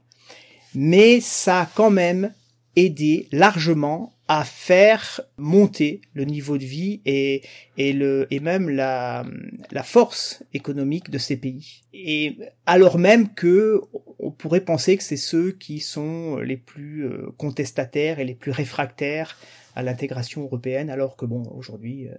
mais 0.75 1.21
ça 1.21 1.62
a 1.62 1.66
quand 1.66 1.90
même 1.90 2.33
aidé 2.76 3.28
largement 3.33 4.12
à 4.26 4.45
faire 4.45 5.21
monter 5.37 6.00
le 6.14 6.25
niveau 6.25 6.57
de 6.57 6.64
vie 6.64 7.02
et, 7.04 7.43
et, 7.76 7.93
le, 7.93 8.26
et 8.31 8.40
même 8.40 8.71
la, 8.71 9.26
la 9.71 9.83
force 9.83 10.43
économique 10.54 11.11
de 11.11 11.19
ces 11.19 11.37
pays. 11.37 11.83
Et 11.93 12.38
alors 12.64 12.99
même 12.99 13.35
que 13.35 13.83
on 14.19 14.31
pourrait 14.31 14.62
penser 14.64 14.97
que 14.97 15.02
c'est 15.02 15.19
ceux 15.19 15.52
qui 15.52 15.81
sont 15.81 16.38
les 16.38 16.57
plus 16.57 17.04
euh, 17.04 17.28
contestataires 17.37 18.19
et 18.19 18.25
les 18.25 18.35
plus 18.35 18.50
réfractaires 18.50 19.37
à 19.76 19.83
l'intégration 19.83 20.43
européenne, 20.43 20.88
alors 20.88 21.16
que 21.16 21.26
bon, 21.26 21.43
aujourd'hui, 21.54 22.09
euh, 22.09 22.14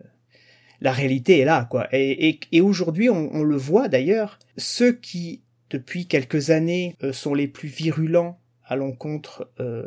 la 0.81 0.91
réalité 0.91 1.39
est 1.39 1.45
là, 1.45 1.67
quoi. 1.69 1.87
Et, 1.91 2.39
et, 2.51 2.61
aujourd'hui, 2.61 3.09
on, 3.09 3.33
on, 3.33 3.43
le 3.43 3.55
voit 3.55 3.87
d'ailleurs, 3.87 4.37
ceux 4.57 4.91
qui, 4.91 5.41
depuis 5.69 6.05
quelques 6.05 6.49
années, 6.49 6.95
euh, 7.01 7.13
sont 7.13 7.33
les 7.33 7.47
plus 7.47 7.69
virulents 7.69 8.39
à 8.67 8.75
l'encontre, 8.75 9.47
euh, 9.59 9.83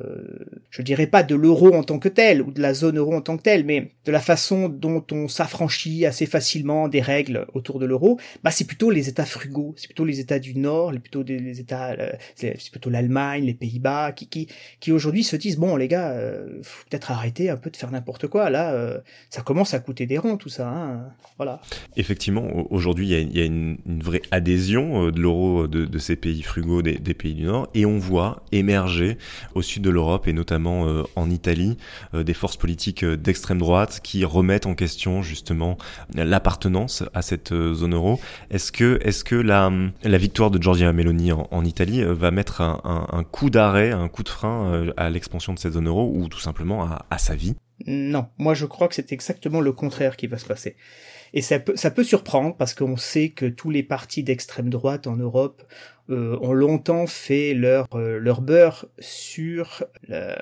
je 0.71 0.83
dirais 0.83 1.09
pas 1.09 1.25
de 1.25 1.35
l'euro 1.35 1.75
en 1.75 1.83
tant 1.83 1.99
que 1.99 2.09
tel 2.09 2.43
ou 2.43 2.53
de 2.53 2.63
la 2.63 2.75
zone 2.75 2.99
euro 2.99 3.13
en 3.15 3.21
tant 3.21 3.37
que 3.37 3.43
telle, 3.43 3.65
mais 3.65 3.93
de 4.05 4.13
la 4.13 4.21
façon 4.21 4.69
dont 4.69 5.05
on 5.11 5.27
s'affranchit 5.27 6.07
assez 6.07 6.27
facilement 6.27 6.87
des 6.87 7.01
règles 7.01 7.47
autour 7.55 7.81
de 7.81 7.87
l'euro, 7.87 8.21
bah 8.45 8.53
c'est 8.53 8.67
plutôt 8.67 8.91
les 8.91 9.09
États 9.09 9.25
frugaux, 9.25 9.75
c'est 9.77 9.89
plutôt 9.89 10.05
les 10.05 10.21
États 10.21 10.39
du 10.39 10.57
Nord, 10.57 10.93
les 10.93 11.01
plutôt 11.01 11.25
des 11.25 11.59
États, 11.59 11.93
euh, 11.93 12.13
c'est 12.37 12.71
plutôt 12.71 12.89
l'Allemagne, 12.89 13.45
les 13.45 13.55
Pays-Bas, 13.55 14.13
qui 14.13 14.29
qui, 14.29 14.47
qui 14.79 14.93
aujourd'hui 14.93 15.25
se 15.25 15.35
disent 15.35 15.57
bon 15.57 15.75
les 15.75 15.89
gars, 15.89 16.11
euh, 16.13 16.61
faut 16.63 16.85
peut-être 16.89 17.11
arrêter 17.11 17.51
un 17.51 17.57
peu 17.57 17.71
de 17.71 17.77
faire 17.77 17.91
n'importe 17.91 18.29
quoi. 18.29 18.49
Là, 18.49 18.73
euh, 18.75 18.99
ça 19.29 19.43
commence 19.43 19.75
à 19.75 19.81
coûter 19.81 20.07
des 20.07 20.19
ronds 20.19 20.37
tout 20.37 20.49
ça, 20.49 20.69
hein, 20.69 21.09
voilà. 21.37 21.61
Effectivement, 21.97 22.47
aujourd'hui 22.71 23.09
il 23.11 23.37
y 23.37 23.41
a, 23.41 23.45
une, 23.45 23.79
vraie 23.87 24.23
adhésion 24.31 25.07
euh, 25.07 25.11
de 25.11 25.21
l'euro 25.21 25.67
de, 25.67 25.85
de, 25.85 25.99
ces 25.99 26.15
pays 26.15 26.43
frugaux 26.43 26.83
des, 26.83 26.99
des 26.99 27.15
pays 27.15 27.35
du 27.35 27.45
Nord, 27.45 27.69
et 27.75 27.85
on 27.85 27.99
voit 27.99 28.45
et 28.53 28.63
au 29.55 29.63
sud 29.63 29.83
de 29.83 29.91
l'Europe 29.91 30.29
et 30.29 30.33
notamment 30.33 30.87
euh, 30.87 31.05
en 31.17 31.31
Italie 31.31 31.77
euh, 32.15 32.23
des 32.23 32.35
forces 32.35 32.57
politiques 32.57 33.05
euh, 33.05 33.17
d'extrême 33.17 33.59
droite 33.59 34.01
qui 34.03 34.25
remettent 34.25 34.67
en 34.67 34.75
question 34.75 35.23
justement 35.23 35.79
l'appartenance 36.15 37.05
à 37.15 37.23
cette 37.23 37.49
zone 37.49 37.95
euro. 37.95 38.21
Est-ce 38.51 38.73
que, 38.73 38.99
est-ce 39.03 39.25
que 39.25 39.37
la, 39.37 39.71
victoire 40.19 40.51
de 40.51 40.61
Giorgia 40.61 40.93
Meloni 40.93 41.33
en, 41.33 41.65
Italie 41.65 42.03
va 42.05 42.31
mettre 42.31 42.61
un, 42.61 43.25
coup 43.31 43.51
d'arrêt, 43.51 43.93
un 43.93 44.09
coup 44.09 44.23
de 44.23 44.29
frein 44.29 44.87
à 44.97 45.11
l'expansion 45.11 45.55
de 45.55 45.59
cette 45.59 45.75
zone 45.75 45.89
euro 45.89 46.11
ou 46.15 46.29
tout 46.29 46.41
simplement 46.41 46.83
à, 46.85 47.07
à 47.11 47.19
sa 47.19 47.35
vie? 47.35 47.55
Non, 47.87 48.27
moi 48.39 48.55
je 48.55 48.67
crois 48.67 48.89
que 48.89 48.95
c'est 48.95 49.13
exactement 49.13 49.61
le 49.61 49.73
contraire 49.73 50.17
qui 50.17 50.27
va 50.27 50.39
se 50.39 50.47
passer. 50.47 50.77
Et 51.35 51.43
ça 51.43 51.59
peut, 51.59 51.77
ça 51.77 51.91
peut 51.91 52.05
surprendre 52.05 52.57
parce 52.57 52.75
qu'on 52.75 52.97
sait 52.97 53.31
que 53.31 53.47
tous 53.47 53.71
les 53.71 53.83
partis 53.83 54.23
d'extrême 54.23 54.71
droite 54.71 55.07
en 55.07 55.17
Europe 55.17 55.63
euh, 56.11 56.39
ont 56.41 56.55
longtemps 56.55 57.07
fait 57.07 57.53
leur 57.53 57.87
euh, 57.95 58.19
leur 58.19 58.41
beurre 58.41 58.87
sur, 58.99 59.85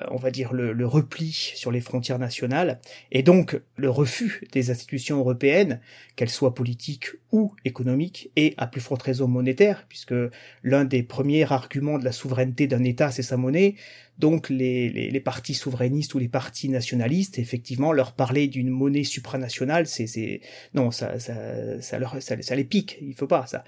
on 0.09 0.15
va 0.15 0.31
dire 0.31 0.53
le, 0.53 0.71
le, 0.71 0.87
repli 0.87 1.31
sur 1.31 1.71
les 1.71 1.81
frontières 1.81 2.19
nationales 2.19 2.79
et 3.11 3.21
donc 3.21 3.59
le 3.75 3.89
refus 3.89 4.47
des 4.53 4.71
institutions 4.71 5.17
européennes, 5.17 5.81
qu'elles 6.15 6.29
soient 6.29 6.55
politiques 6.55 7.07
ou 7.33 7.53
économiques, 7.65 8.31
et 8.37 8.53
à 8.57 8.67
plus 8.67 8.79
forte 8.79 9.03
raison 9.03 9.27
monétaire, 9.27 9.85
puisque 9.89 10.15
l'un 10.63 10.85
des 10.85 11.03
premiers 11.03 11.51
arguments 11.51 11.99
de 11.99 12.05
la 12.05 12.13
souveraineté 12.13 12.67
d'un 12.67 12.83
État 12.83 13.11
c'est 13.11 13.21
sa 13.21 13.35
monnaie. 13.35 13.75
Donc 14.19 14.49
les, 14.49 14.89
les, 14.89 15.11
les, 15.11 15.19
partis 15.19 15.53
souverainistes 15.53 16.15
ou 16.15 16.17
les 16.19 16.29
partis 16.29 16.69
nationalistes, 16.69 17.37
effectivement, 17.39 17.91
leur 17.91 18.13
parler 18.13 18.47
d'une 18.47 18.69
monnaie 18.69 19.03
supranationale, 19.03 19.85
c'est 19.85 20.41
non, 20.73 20.91
ça 20.91 21.19
ça 21.19 21.35
ça, 21.81 21.99
leur, 21.99 22.21
ça 22.21 22.41
ça 22.41 22.55
les 22.55 22.63
pique. 22.63 22.97
Il 23.01 23.13
faut 23.13 23.27
pas 23.27 23.45
ça. 23.45 23.63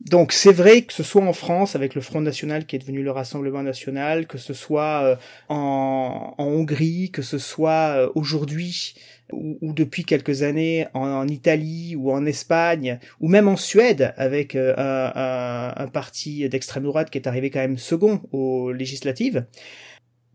Donc 0.00 0.32
c'est 0.32 0.52
vrai 0.52 0.82
que 0.82 0.92
ce 0.92 1.02
soit 1.02 1.22
en 1.22 1.32
France 1.32 1.74
avec 1.74 1.94
le 1.94 2.00
Front 2.00 2.20
National 2.20 2.66
qui 2.66 2.76
est 2.76 2.78
devenu 2.78 3.02
le 3.02 3.10
Rassemblement 3.10 3.62
National, 3.62 4.26
que 4.26 4.38
ce 4.38 4.52
soit 4.52 5.02
euh, 5.02 5.16
en, 5.48 6.34
en 6.36 6.44
Hongrie, 6.44 7.10
que 7.10 7.22
ce 7.22 7.38
soit 7.38 7.96
euh, 7.96 8.08
aujourd'hui 8.14 8.94
ou, 9.32 9.58
ou, 9.60 9.72
depuis 9.72 10.04
quelques 10.04 10.42
années 10.42 10.86
en, 10.94 11.26
Italie 11.26 11.96
ou 11.96 12.12
en 12.12 12.24
Espagne 12.26 13.00
ou 13.20 13.28
même 13.28 13.48
en 13.48 13.56
Suède 13.56 14.14
avec 14.16 14.54
euh, 14.54 14.74
un, 14.76 15.12
un, 15.16 15.84
un, 15.84 15.88
parti 15.88 16.48
d'extrême 16.48 16.84
droite 16.84 17.10
qui 17.10 17.18
est 17.18 17.26
arrivé 17.26 17.50
quand 17.50 17.60
même 17.60 17.78
second 17.78 18.20
aux 18.30 18.70
législatives, 18.72 19.46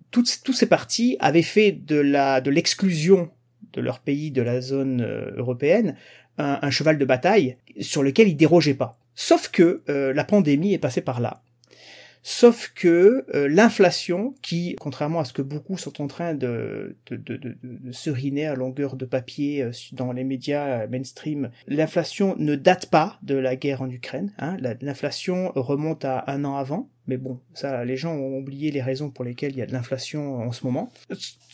tous, 0.09 0.41
ces 0.53 0.65
partis 0.65 1.15
avaient 1.21 1.43
fait 1.43 1.71
de 1.71 1.95
la 1.95 2.41
de 2.41 2.51
l'exclusion 2.51 3.29
de 3.71 3.79
leur 3.79 3.99
pays 3.99 4.31
de 4.31 4.41
la 4.41 4.59
zone 4.59 5.01
européenne 5.37 5.95
un, 6.37 6.59
un 6.61 6.69
cheval 6.71 6.97
de 6.97 7.05
bataille 7.05 7.55
sur 7.79 8.03
lequel 8.03 8.27
ils 8.27 8.35
dérogeaient 8.35 8.73
pas. 8.73 9.00
Sauf 9.23 9.49
que 9.49 9.83
euh, 9.87 10.13
la 10.13 10.23
pandémie 10.23 10.73
est 10.73 10.79
passée 10.79 11.01
par 11.01 11.21
là. 11.21 11.43
Sauf 12.23 12.71
que 12.73 13.23
euh, 13.35 13.47
l'inflation, 13.47 14.33
qui, 14.41 14.75
contrairement 14.79 15.19
à 15.19 15.25
ce 15.25 15.31
que 15.31 15.43
beaucoup 15.43 15.77
sont 15.77 16.01
en 16.01 16.07
train 16.07 16.33
de, 16.33 16.97
de, 17.05 17.17
de, 17.17 17.37
de, 17.37 17.91
seriner 17.91 18.47
à 18.47 18.55
longueur 18.55 18.95
de 18.95 19.05
papier 19.05 19.61
euh, 19.61 19.71
dans 19.91 20.11
les 20.11 20.23
médias 20.23 20.87
mainstream, 20.87 21.51
l'inflation 21.67 22.35
ne 22.39 22.55
date 22.55 22.87
pas 22.87 23.19
de 23.21 23.35
la 23.35 23.55
guerre 23.55 23.83
en 23.83 23.91
Ukraine. 23.91 24.33
Hein. 24.39 24.57
L'inflation 24.81 25.51
remonte 25.53 26.03
à 26.03 26.23
un 26.25 26.43
an 26.43 26.55
avant. 26.55 26.89
Mais 27.05 27.17
bon, 27.17 27.39
ça, 27.53 27.85
les 27.85 27.97
gens 27.97 28.15
ont 28.15 28.39
oublié 28.39 28.71
les 28.71 28.81
raisons 28.81 29.11
pour 29.11 29.23
lesquelles 29.23 29.51
il 29.51 29.59
y 29.59 29.61
a 29.61 29.67
de 29.67 29.73
l'inflation 29.73 30.37
en 30.37 30.51
ce 30.51 30.65
moment. 30.65 30.91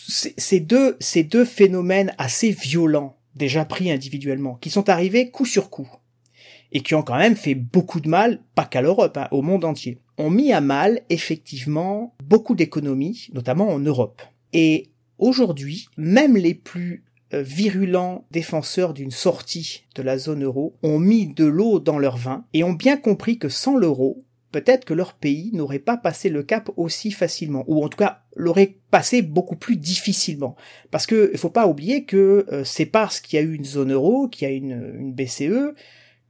Ces 0.07 0.62
deux, 0.62 0.95
ces 1.01 1.25
deux 1.25 1.43
phénomènes 1.43 2.13
assez 2.17 2.51
violents, 2.51 3.17
déjà 3.36 3.65
pris 3.65 3.91
individuellement, 3.91 4.55
qui 4.55 4.69
sont 4.69 4.88
arrivés 4.88 5.31
coup 5.31 5.45
sur 5.45 5.69
coup, 5.69 5.89
et 6.71 6.81
qui 6.81 6.95
ont 6.95 7.03
quand 7.03 7.17
même 7.17 7.36
fait 7.36 7.55
beaucoup 7.55 8.00
de 8.00 8.09
mal, 8.09 8.41
pas 8.55 8.65
qu'à 8.65 8.81
l'Europe, 8.81 9.17
hein, 9.17 9.27
au 9.31 9.41
monde 9.41 9.65
entier, 9.65 10.00
ont 10.17 10.29
mis 10.29 10.51
à 10.51 10.62
mal 10.62 11.01
effectivement 11.09 12.15
beaucoup 12.24 12.55
d'économies, 12.55 13.29
notamment 13.33 13.69
en 13.69 13.79
Europe. 13.79 14.21
Et 14.53 14.89
aujourd'hui, 15.17 15.88
même 15.97 16.36
les 16.36 16.53
plus 16.53 17.03
euh, 17.33 17.41
virulents 17.41 18.25
défenseurs 18.31 18.93
d'une 18.93 19.12
sortie 19.12 19.83
de 19.95 20.01
la 20.01 20.17
zone 20.17 20.43
euro 20.43 20.77
ont 20.81 21.00
mis 21.00 21.27
de 21.27 21.45
l'eau 21.45 21.79
dans 21.79 22.00
leur 22.00 22.17
vin 22.17 22.45
et 22.53 22.63
ont 22.63 22.74
bien 22.74 22.95
compris 22.95 23.38
que 23.38 23.50
sans 23.50 23.75
l'euro, 23.75 24.24
peut-être 24.53 24.86
que 24.86 24.93
leur 24.93 25.13
pays 25.13 25.51
n'aurait 25.53 25.79
pas 25.79 25.97
passé 25.97 26.29
le 26.29 26.41
cap 26.43 26.69
aussi 26.77 27.12
facilement, 27.12 27.65
ou 27.67 27.83
en 27.83 27.89
tout 27.89 27.97
cas 27.97 28.21
l'aurait 28.36 28.77
passé 28.91 29.21
beaucoup 29.21 29.57
plus 29.57 29.75
difficilement. 29.75 30.55
Parce 30.89 31.05
que 31.05 31.29
il 31.33 31.38
faut 31.38 31.50
pas 31.50 31.67
oublier 31.67 32.05
que 32.05 32.45
euh, 32.51 32.63
c'est 32.63 32.86
parce 32.86 33.19
qu'il 33.19 33.38
y 33.38 33.41
a 33.41 33.45
eu 33.45 33.53
une 33.53 33.65
zone 33.65 33.91
euro, 33.91 34.29
qu'il 34.29 34.47
y 34.47 34.51
a 34.51 34.53
une, 34.53 34.95
une 34.97 35.13
BCE, 35.13 35.75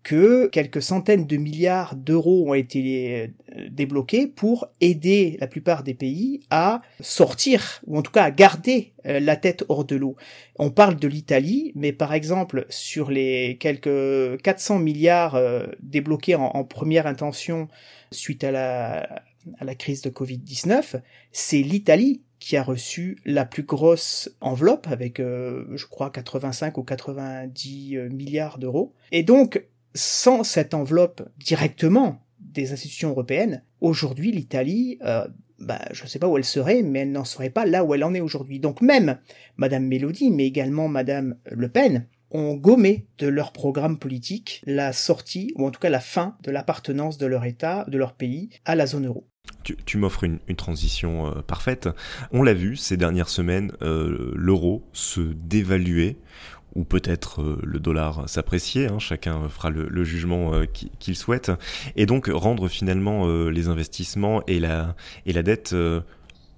que 0.03 0.47
quelques 0.47 0.81
centaines 0.81 1.27
de 1.27 1.35
milliards 1.35 1.95
d'euros 1.95 2.49
ont 2.49 2.53
été 2.53 3.33
euh, 3.57 3.67
débloqués 3.69 4.27
pour 4.27 4.67
aider 4.79 5.37
la 5.41 5.47
plupart 5.47 5.83
des 5.83 5.93
pays 5.93 6.41
à 6.49 6.81
sortir, 7.01 7.81
ou 7.87 7.97
en 7.97 8.01
tout 8.01 8.11
cas 8.11 8.23
à 8.23 8.31
garder 8.31 8.93
euh, 9.05 9.19
la 9.19 9.35
tête 9.35 9.65
hors 9.67 9.83
de 9.83 9.97
l'eau. 9.97 10.15
On 10.59 10.71
parle 10.71 10.95
de 10.95 11.07
l'Italie, 11.09 11.73
mais 11.75 11.91
par 11.91 12.13
exemple, 12.13 12.65
sur 12.69 13.11
les 13.11 13.57
quelques 13.59 14.41
400 14.41 14.79
milliards 14.79 15.35
euh, 15.35 15.67
débloqués 15.81 16.35
en, 16.35 16.63
première 16.63 17.05
intention 17.05 17.67
suite 18.11 18.45
à 18.45 18.51
la, 18.51 19.23
à 19.59 19.65
la 19.65 19.75
crise 19.75 20.01
de 20.01 20.09
Covid-19, 20.09 21.01
c'est 21.33 21.61
l'Italie 21.61 22.21
qui 22.39 22.55
a 22.55 22.63
reçu 22.63 23.17
la 23.25 23.43
plus 23.43 23.63
grosse 23.63 24.29
enveloppe 24.39 24.87
avec, 24.89 25.17
je 25.17 25.85
crois, 25.87 26.11
85 26.11 26.77
ou 26.77 26.83
90 26.83 27.97
milliards 28.11 28.59
d'euros. 28.59 28.93
Et 29.11 29.23
donc, 29.23 29.63
sans 29.97 30.43
cette 30.43 30.73
enveloppe 30.73 31.27
directement 31.37 32.21
des 32.39 32.71
institutions 32.71 33.09
européennes, 33.09 33.63
aujourd'hui 33.81 34.31
l'Italie, 34.31 34.97
euh, 35.03 35.27
bah, 35.59 35.81
je 35.91 36.03
ne 36.03 36.07
sais 36.07 36.19
pas 36.19 36.27
où 36.27 36.37
elle 36.37 36.45
serait, 36.45 36.83
mais 36.83 36.99
elle 36.99 37.11
n'en 37.11 37.25
serait 37.25 37.49
pas 37.49 37.65
là 37.65 37.83
où 37.83 37.93
elle 37.93 38.03
en 38.03 38.13
est 38.13 38.21
aujourd'hui. 38.21 38.59
Donc 38.59 38.81
même 38.81 39.17
Madame 39.57 39.85
Mélodie, 39.85 40.31
mais 40.31 40.45
également 40.45 40.87
Madame 40.87 41.35
Le 41.51 41.69
Pen, 41.69 42.07
ont 42.31 42.55
gommé 42.55 43.07
de 43.19 43.27
leur 43.27 43.53
programme 43.53 43.97
politique 43.97 44.61
la 44.65 44.91
sortie, 44.93 45.53
ou 45.55 45.65
en 45.65 45.71
tout 45.71 45.79
cas 45.79 45.89
la 45.89 45.99
fin 45.99 46.37
de 46.43 46.51
l'appartenance 46.51 47.17
de 47.17 47.25
leur 47.25 47.45
État, 47.45 47.85
de 47.87 47.97
leur 47.97 48.13
pays, 48.13 48.49
à 48.65 48.75
la 48.75 48.85
zone 48.85 49.07
euro. 49.07 49.27
Tu, 49.85 49.97
m'offres 49.97 50.23
une, 50.23 50.39
transition 50.55 51.27
euh, 51.27 51.41
parfaite. 51.41 51.89
On 52.31 52.43
l'a 52.43 52.53
vu 52.53 52.77
ces 52.77 52.95
dernières 52.95 53.27
semaines, 53.27 53.71
euh, 53.81 54.31
l'euro 54.33 54.85
se 54.93 55.21
dévaluer 55.21 56.17
ou 56.75 56.83
peut-être 56.83 57.41
euh, 57.41 57.59
le 57.63 57.79
dollar 57.79 58.29
s'apprécier, 58.29 58.87
hein, 58.87 58.99
chacun 58.99 59.49
fera 59.49 59.69
le, 59.69 60.03
jugement 60.03 60.53
euh, 60.53 60.65
qu'il 60.65 61.15
souhaite, 61.15 61.51
et 61.95 62.05
donc 62.05 62.29
rendre 62.31 62.67
finalement 62.67 63.27
euh, 63.27 63.49
les 63.49 63.67
investissements 63.67 64.43
et 64.47 64.59
la, 64.59 64.95
et 65.25 65.33
la 65.33 65.43
dette 65.43 65.75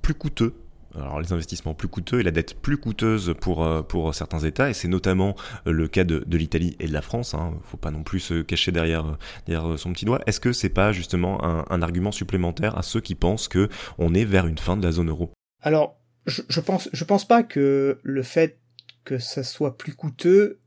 plus 0.02 0.14
coûteux. 0.14 0.54
Alors 0.96 1.22
les 1.22 1.32
investissements 1.32 1.76
plus 1.76 1.88
coûteux 1.88 2.20
et 2.20 2.24
la 2.24 2.32
dette 2.32 2.60
plus 2.60 2.78
coûteuse 2.78 3.36
pour, 3.40 3.86
pour 3.88 4.14
certains 4.16 4.40
États, 4.40 4.70
et 4.70 4.74
c'est 4.74 4.88
notamment 4.88 5.36
le 5.66 5.88
cas 5.88 6.04
de, 6.04 6.24
de 6.26 6.38
l'Italie 6.38 6.76
et 6.80 6.88
de 6.88 6.94
la 6.94 7.04
France, 7.04 7.36
hein, 7.36 7.54
faut 7.64 7.78
pas 7.78 7.92
non 7.92 8.02
plus 8.02 8.20
se 8.20 8.42
cacher 8.42 8.72
derrière, 8.72 9.18
derrière 9.46 9.78
son 9.78 9.94
petit 9.94 10.06
doigt. 10.06 10.20
Est-ce 10.26 10.40
que 10.40 10.52
c'est 10.52 10.70
pas 10.70 10.92
justement 10.92 11.44
un, 11.46 11.64
un, 11.70 11.82
argument 11.84 12.12
supplémentaire 12.12 12.78
à 12.78 12.82
ceux 12.82 13.02
qui 13.02 13.14
pensent 13.14 13.48
que 13.48 13.70
on 14.00 14.16
est 14.16 14.26
vers 14.26 14.48
une 14.48 14.58
fin 14.58 14.78
de 14.78 14.84
la 14.84 14.92
zone 14.92 15.10
euro? 15.10 15.32
Alors, 15.62 15.96
je, 16.26 16.42
je 16.50 16.60
pense, 16.60 16.90
je 16.92 17.04
pense 17.04 17.28
pas 17.28 17.44
que 17.44 18.00
le 18.02 18.24
fait 18.24 18.60
que 19.04 19.18
ça 19.18 19.44
soit 19.44 19.78
plus 19.78 19.94
coûteux 19.94 20.60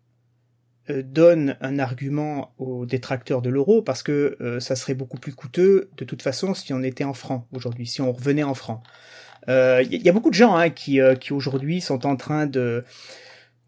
euh, 0.91 1.05
donne 1.05 1.57
un 1.61 1.79
argument 1.79 2.53
aux 2.59 2.87
détracteurs 2.87 3.41
de 3.41 3.49
l'euro 3.49 3.83
parce 3.83 4.03
que 4.03 4.37
euh, 4.41 4.59
ça 4.59 4.75
serait 4.75 4.95
beaucoup 4.95 5.17
plus 5.17 5.33
coûteux 5.33 5.91
de 5.97 6.05
toute 6.05 6.23
façon 6.23 6.55
si 6.55 6.73
on 6.73 6.83
était 6.83 7.05
en 7.05 7.15
francs 7.15 7.47
aujourd'hui, 7.53 7.87
si 7.87 8.01
on 8.01 8.13
revenait 8.13 8.43
en 8.43 8.55
francs. 8.55 8.83
Il 9.47 9.53
euh, 9.53 9.83
y, 9.85 10.09
a 10.09 10.13
beaucoup 10.13 10.31
de 10.31 10.35
gens 10.35 10.57
hein, 10.57 10.71
qui, 10.71 10.99
qui 11.21 11.33
aujourd'hui 11.33 11.81
sont 11.81 12.05
en 12.05 12.17
train 12.17 12.47
de 12.47 12.85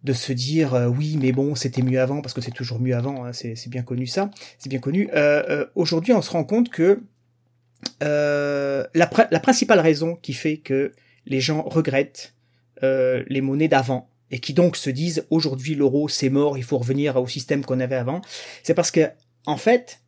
de 0.02 0.12
se 0.12 0.32
dire 0.32 0.92
oui 0.96 1.16
mais 1.20 1.30
bon 1.30 1.54
c'était 1.54 1.82
mieux 1.82 2.00
avant 2.00 2.20
parce 2.20 2.34
que 2.34 2.40
c'est 2.40 2.50
toujours 2.50 2.80
mieux 2.80 2.96
avant, 2.96 3.24
hein, 3.24 3.32
c'est 3.32 3.68
bien 3.68 3.82
connu 3.82 4.08
ça, 4.08 4.30
c'est 4.58 4.68
bien 4.68 4.80
connu. 4.80 5.08
aujourd'hui 5.76 6.12
on 6.12 6.22
se 6.22 6.30
rend 6.32 6.44
compte 6.44 6.68
que 6.68 7.00
la, 8.00 8.88
la 8.92 9.40
principale 9.40 9.80
raison 9.80 10.16
qui 10.16 10.32
fait 10.32 10.56
que 10.56 10.92
les 11.26 11.40
gens 11.40 11.62
regrettent 11.62 12.34
les 12.82 13.40
monnaies 13.40 13.68
d'avant, 13.68 14.10
et 14.30 14.40
qui 14.40 14.54
donc 14.54 14.76
se 14.76 14.90
disent 14.90 15.26
aujourd'hui 15.30 15.74
l'euro 15.74 16.08
c'est 16.08 16.30
mort, 16.30 16.56
il 16.58 16.64
faut 16.64 16.78
revenir 16.78 17.16
au 17.16 17.26
système 17.26 17.64
qu'on 17.64 17.80
avait 17.80 17.94
avant, 17.94 18.20
c'est 18.62 18.74
parce 18.74 18.90
que 18.90 19.08
en 19.46 19.56
fait, 19.56 20.00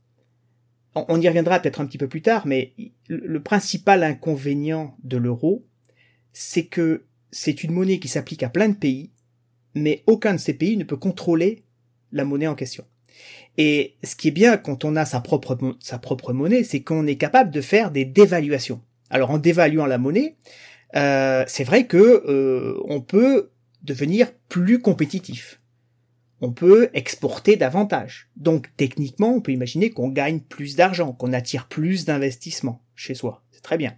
on 0.95 1.21
y 1.21 1.29
reviendra 1.29 1.61
peut-être 1.61 1.81
un 1.81 1.87
petit 1.87 1.99
peu 1.99 2.09
plus 2.09 2.23
tard, 2.23 2.47
mais 2.47 2.73
le 3.09 3.43
principal 3.43 4.03
inconvénient 4.03 4.97
de 5.05 5.19
l'euro, 5.19 5.67
c'est 6.33 6.65
que 6.65 7.05
c'est 7.31 7.63
une 7.63 7.73
monnaie 7.73 7.99
qui 7.99 8.09
s'applique 8.09 8.43
à 8.43 8.49
plein 8.49 8.71
de 8.71 8.77
pays, 8.77 9.11
mais 9.75 10.03
aucun 10.07 10.33
de 10.33 10.39
ces 10.39 10.55
pays 10.55 10.77
ne 10.77 10.85
peut 10.85 10.97
contrôler 10.97 11.65
la 12.13 12.25
monnaie 12.25 12.47
en 12.47 12.55
question. 12.55 12.85
Et 13.59 13.97
ce 14.03 14.17
qui 14.17 14.29
est 14.29 14.33
bien 14.33 14.57
quand 14.57 14.85
on 14.85 14.97
a 14.97 15.05
sa 15.05 15.21
propre, 15.21 15.59
sa 15.81 15.99
propre 15.99 16.33
monnaie, 16.33 16.65
c'est 16.65 16.83
qu'on 16.83 17.07
est 17.07 17.17
capable 17.17 17.51
de 17.51 17.61
faire 17.61 17.91
des 17.91 18.05
dévaluations. 18.05 18.81
Alors 19.11 19.31
en 19.31 19.39
dévaluant 19.39 19.87
la 19.87 19.99
monnaie, 19.99 20.37
euh, 20.95 21.45
c'est 21.47 21.65
vrai 21.65 21.87
que 21.87 21.97
euh, 21.97 22.81
on 22.85 23.01
peut 23.01 23.51
devenir 23.83 24.33
plus 24.49 24.81
compétitif. 24.81 25.61
On 26.41 26.53
peut 26.53 26.91
exporter 26.93 27.57
davantage. 27.57 28.29
Donc 28.37 28.69
techniquement, 28.77 29.35
on 29.35 29.41
peut 29.41 29.53
imaginer 29.53 29.91
qu'on 29.91 30.09
gagne 30.09 30.41
plus 30.41 30.77
d'argent, 30.77 31.13
qu'on 31.13 31.33
attire 31.33 31.67
plus 31.67 32.05
d'investissements 32.05 32.83
chez 32.95 33.15
soi. 33.15 33.43
C'est 33.53 33.63
très 33.63 33.79
bien. 33.79 33.97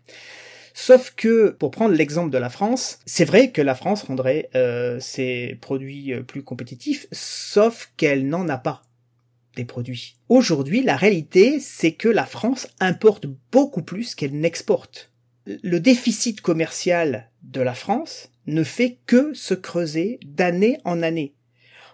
Sauf 0.81 1.13
que, 1.17 1.51
pour 1.51 1.73
prendre 1.73 1.95
l'exemple 1.95 2.31
de 2.31 2.39
la 2.39 2.51
France, 2.51 3.01
c'est 3.05 3.25
vrai 3.25 3.51
que 3.51 3.61
la 3.61 3.75
France 3.75 4.05
rendrait 4.05 4.49
euh, 4.55 5.01
ses 5.01 5.59
produits 5.61 6.13
euh, 6.13 6.23
plus 6.23 6.45
compétitifs, 6.45 7.09
sauf 7.11 7.93
qu'elle 7.97 8.29
n'en 8.29 8.49
a 8.49 8.59
pas 8.59 8.83
des 9.57 9.65
produits. 9.65 10.15
Aujourd'hui, 10.29 10.85
la 10.85 10.95
réalité, 10.95 11.59
c'est 11.59 11.93
que 11.93 12.09
la 12.09 12.27
France 12.27 12.69
importe 12.79 13.27
beaucoup 13.51 13.83
plus 13.83 14.15
qu'elle 14.15 14.39
n'exporte. 14.39 15.11
Le 15.63 15.81
déficit 15.81 16.41
commercial 16.41 17.31
de 17.43 17.61
la 17.61 17.75
France 17.75 18.31
ne 18.47 18.63
fait 18.63 18.99
que 19.07 19.33
se 19.33 19.55
creuser 19.55 20.21
d'année 20.27 20.79
en 20.85 21.03
année. 21.03 21.35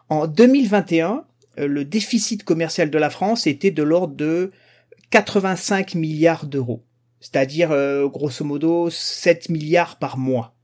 En 0.08 0.26
2021, 0.26 1.25
euh, 1.58 1.66
le 1.68 1.84
déficit 1.84 2.42
commercial 2.44 2.90
de 2.90 2.99
la 2.99 3.11
France 3.11 3.46
était 3.46 3.70
de 3.70 3.82
l'ordre 3.82 4.14
de 4.14 4.50
85 5.11 5.94
milliards 5.94 6.46
d'euros, 6.46 6.82
c'est-à-dire 7.20 7.70
euh, 7.70 8.08
grosso 8.08 8.44
modo 8.44 8.90
7 8.90 9.49
milliards 9.49 9.99
par 9.99 10.18
mois. 10.18 10.56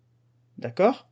D'accord? 0.58 1.08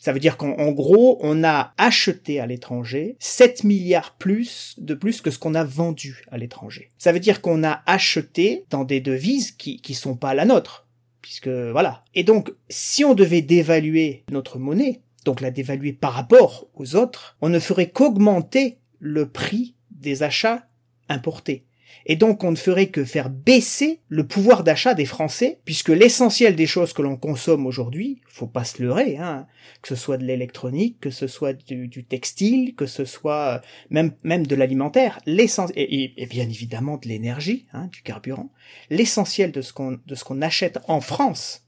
Ça 0.00 0.12
veut 0.12 0.18
dire 0.18 0.36
qu'en 0.36 0.72
gros, 0.72 1.18
on 1.20 1.44
a 1.44 1.74
acheté 1.76 2.40
à 2.40 2.46
l'étranger 2.46 3.16
7 3.20 3.62
milliards 3.62 4.16
plus 4.16 4.74
de 4.78 4.94
plus 4.94 5.20
que 5.20 5.30
ce 5.30 5.38
qu'on 5.38 5.54
a 5.54 5.62
vendu 5.62 6.24
à 6.32 6.38
l'étranger. 6.38 6.90
Ça 6.98 7.12
veut 7.12 7.20
dire 7.20 7.40
qu'on 7.40 7.62
a 7.62 7.82
acheté 7.86 8.64
dans 8.70 8.82
des 8.82 9.00
devises 9.00 9.52
qui 9.52 9.80
qui 9.80 9.94
sont 9.94 10.16
pas 10.16 10.34
la 10.34 10.44
nôtre 10.44 10.88
puisque 11.32 11.48
voilà. 11.48 12.04
Et 12.14 12.24
donc 12.24 12.52
si 12.68 13.06
on 13.06 13.14
devait 13.14 13.40
dévaluer 13.40 14.24
notre 14.30 14.58
monnaie, 14.58 15.00
donc 15.24 15.40
la 15.40 15.50
dévaluer 15.50 15.94
par 15.94 16.12
rapport 16.12 16.68
aux 16.74 16.94
autres, 16.94 17.38
on 17.40 17.48
ne 17.48 17.58
ferait 17.58 17.88
qu'augmenter 17.88 18.80
le 18.98 19.26
prix 19.26 19.74
des 19.90 20.22
achats 20.22 20.66
importés. 21.08 21.64
Et 22.06 22.16
donc 22.16 22.42
on 22.44 22.50
ne 22.50 22.56
ferait 22.56 22.88
que 22.88 23.04
faire 23.04 23.30
baisser 23.30 24.00
le 24.08 24.26
pouvoir 24.26 24.64
d'achat 24.64 24.94
des 24.94 25.04
Français, 25.04 25.60
puisque 25.64 25.88
l'essentiel 25.88 26.56
des 26.56 26.66
choses 26.66 26.92
que 26.92 27.02
l'on 27.02 27.16
consomme 27.16 27.66
aujourd'hui, 27.66 28.20
faut 28.26 28.46
pas 28.46 28.64
se 28.64 28.82
leurrer, 28.82 29.16
hein, 29.18 29.46
que 29.82 29.88
ce 29.88 29.94
soit 29.94 30.18
de 30.18 30.24
l'électronique, 30.24 30.98
que 31.00 31.10
ce 31.10 31.26
soit 31.26 31.52
du, 31.52 32.04
textile, 32.04 32.74
que 32.74 32.86
ce 32.86 33.04
soit 33.04 33.60
même 33.90 34.12
même 34.22 34.46
de 34.46 34.56
l'alimentaire, 34.56 35.20
l'essentiel 35.26 35.86
et, 35.88 36.26
bien 36.26 36.48
évidemment 36.48 36.96
de 36.96 37.08
l'énergie, 37.08 37.66
hein, 37.72 37.88
du 37.92 38.02
carburant, 38.02 38.50
l'essentiel 38.90 39.52
de 39.52 39.62
ce 39.62 39.72
qu'on 39.72 39.98
de 40.06 40.14
ce 40.14 40.24
qu'on 40.24 40.42
achète 40.42 40.78
en 40.88 41.00
France, 41.00 41.66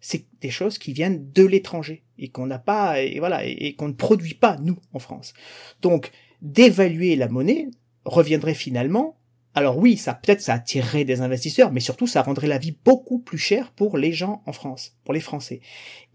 c'est 0.00 0.26
des 0.40 0.50
choses 0.50 0.78
qui 0.78 0.92
viennent 0.92 1.30
de 1.32 1.44
l'étranger 1.44 2.04
et 2.18 2.28
qu'on 2.28 2.46
n'a 2.46 2.58
pas 2.58 3.00
et 3.00 3.18
voilà 3.18 3.44
et 3.44 3.74
qu'on 3.74 3.88
ne 3.88 3.94
produit 3.94 4.34
pas 4.34 4.56
nous 4.62 4.78
en 4.92 4.98
France. 4.98 5.34
Donc 5.82 6.10
d'évaluer 6.42 7.16
la 7.16 7.28
monnaie 7.28 7.68
reviendrait 8.04 8.54
finalement 8.54 9.16
alors 9.54 9.78
oui, 9.78 9.96
ça 9.96 10.14
peut-être 10.14 10.40
ça 10.40 10.54
attirerait 10.54 11.04
des 11.04 11.20
investisseurs, 11.20 11.72
mais 11.72 11.80
surtout 11.80 12.06
ça 12.06 12.22
rendrait 12.22 12.48
la 12.48 12.58
vie 12.58 12.76
beaucoup 12.84 13.20
plus 13.20 13.38
chère 13.38 13.70
pour 13.70 13.96
les 13.96 14.12
gens 14.12 14.42
en 14.46 14.52
France, 14.52 14.96
pour 15.04 15.14
les 15.14 15.20
Français. 15.20 15.60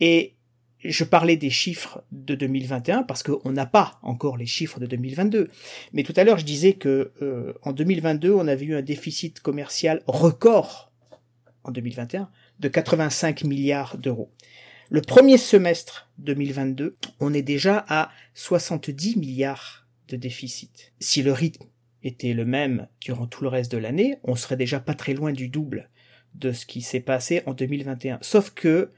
Et 0.01 0.35
je 0.83 1.03
parlais 1.03 1.37
des 1.37 1.49
chiffres 1.49 2.03
de 2.11 2.35
2021 2.35 3.03
parce 3.03 3.23
qu'on 3.23 3.51
n'a 3.51 3.65
pas 3.65 3.99
encore 4.01 4.37
les 4.37 4.45
chiffres 4.45 4.79
de 4.79 4.85
2022. 4.85 5.49
Mais 5.93 6.03
tout 6.03 6.13
à 6.15 6.23
l'heure, 6.23 6.37
je 6.37 6.45
disais 6.45 6.73
que 6.73 7.11
euh, 7.21 7.53
en 7.63 7.73
2022, 7.73 8.31
on 8.31 8.47
avait 8.47 8.65
eu 8.65 8.75
un 8.75 8.81
déficit 8.81 9.41
commercial 9.41 10.01
record 10.07 10.91
en 11.63 11.71
2021 11.71 12.29
de 12.59 12.67
85 12.67 13.43
milliards 13.43 13.97
d'euros. 13.97 14.31
Le 14.89 15.01
premier 15.01 15.37
semestre 15.37 16.09
2022, 16.19 16.95
on 17.19 17.33
est 17.33 17.41
déjà 17.41 17.85
à 17.87 18.09
70 18.33 19.17
milliards 19.17 19.85
de 20.07 20.15
déficit. 20.15 20.93
Si 20.99 21.21
le 21.21 21.31
rythme 21.31 21.65
était 22.03 22.33
le 22.33 22.45
même 22.45 22.87
durant 23.01 23.27
tout 23.27 23.43
le 23.43 23.49
reste 23.49 23.71
de 23.71 23.77
l'année, 23.77 24.17
on 24.23 24.35
serait 24.35 24.57
déjà 24.57 24.79
pas 24.79 24.93
très 24.93 25.13
loin 25.13 25.31
du 25.31 25.47
double 25.47 25.89
de 26.35 26.51
ce 26.51 26.65
qui 26.65 26.81
s'est 26.81 26.99
passé 26.99 27.41
en 27.45 27.53
2021. 27.53 28.19
Sauf 28.21 28.51
que, 28.51 28.91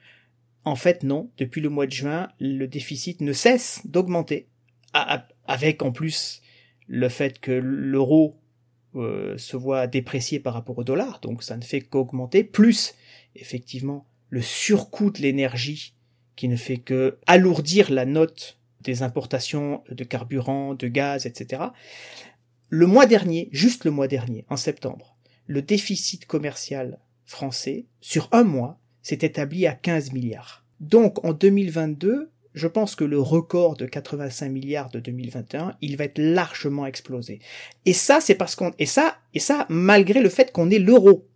en 0.63 0.75
fait, 0.75 1.03
non, 1.03 1.29
depuis 1.37 1.61
le 1.61 1.69
mois 1.69 1.87
de 1.87 1.91
juin, 1.91 2.29
le 2.39 2.67
déficit 2.67 3.21
ne 3.21 3.33
cesse 3.33 3.81
d'augmenter. 3.85 4.47
Avec 5.47 5.81
en 5.81 5.91
plus 5.91 6.41
le 6.87 7.07
fait 7.07 7.39
que 7.39 7.51
l'euro 7.51 8.37
euh, 8.95 9.37
se 9.37 9.55
voit 9.55 9.87
déprécié 9.87 10.39
par 10.39 10.53
rapport 10.53 10.77
au 10.77 10.83
dollar, 10.83 11.21
donc 11.21 11.43
ça 11.43 11.55
ne 11.55 11.63
fait 11.63 11.79
qu'augmenter, 11.79 12.43
plus 12.43 12.93
effectivement 13.35 14.05
le 14.29 14.41
surcoût 14.41 15.11
de 15.11 15.21
l'énergie 15.21 15.93
qui 16.35 16.49
ne 16.49 16.57
fait 16.57 16.77
que 16.77 17.17
alourdir 17.27 17.91
la 17.91 18.05
note 18.05 18.59
des 18.81 19.03
importations 19.03 19.83
de 19.89 20.03
carburant, 20.03 20.73
de 20.73 20.87
gaz, 20.87 21.25
etc. 21.25 21.63
Le 22.73 22.87
mois 22.87 23.05
dernier, 23.05 23.49
juste 23.51 23.83
le 23.83 23.91
mois 23.91 24.07
dernier, 24.07 24.45
en 24.47 24.55
septembre, 24.55 25.17
le 25.45 25.61
déficit 25.61 26.25
commercial 26.25 26.99
français, 27.25 27.87
sur 27.99 28.29
un 28.31 28.45
mois, 28.45 28.79
s'est 29.01 29.19
établi 29.23 29.67
à 29.67 29.73
15 29.73 30.13
milliards. 30.13 30.65
Donc 30.79 31.21
en 31.25 31.33
2022, 31.33 32.31
je 32.53 32.67
pense 32.67 32.95
que 32.95 33.03
le 33.03 33.19
record 33.19 33.75
de 33.75 33.85
85 33.85 34.47
milliards 34.47 34.89
de 34.89 35.01
2021, 35.01 35.75
il 35.81 35.97
va 35.97 36.05
être 36.05 36.17
largement 36.17 36.85
explosé. 36.85 37.39
Et 37.85 37.91
ça, 37.91 38.21
c'est 38.21 38.35
parce 38.35 38.55
qu'on, 38.55 38.71
et 38.79 38.85
ça, 38.85 39.17
et 39.33 39.39
ça, 39.39 39.65
malgré 39.67 40.21
le 40.21 40.29
fait 40.29 40.53
qu'on 40.53 40.71
ait 40.71 40.79
l'euro. 40.79 41.27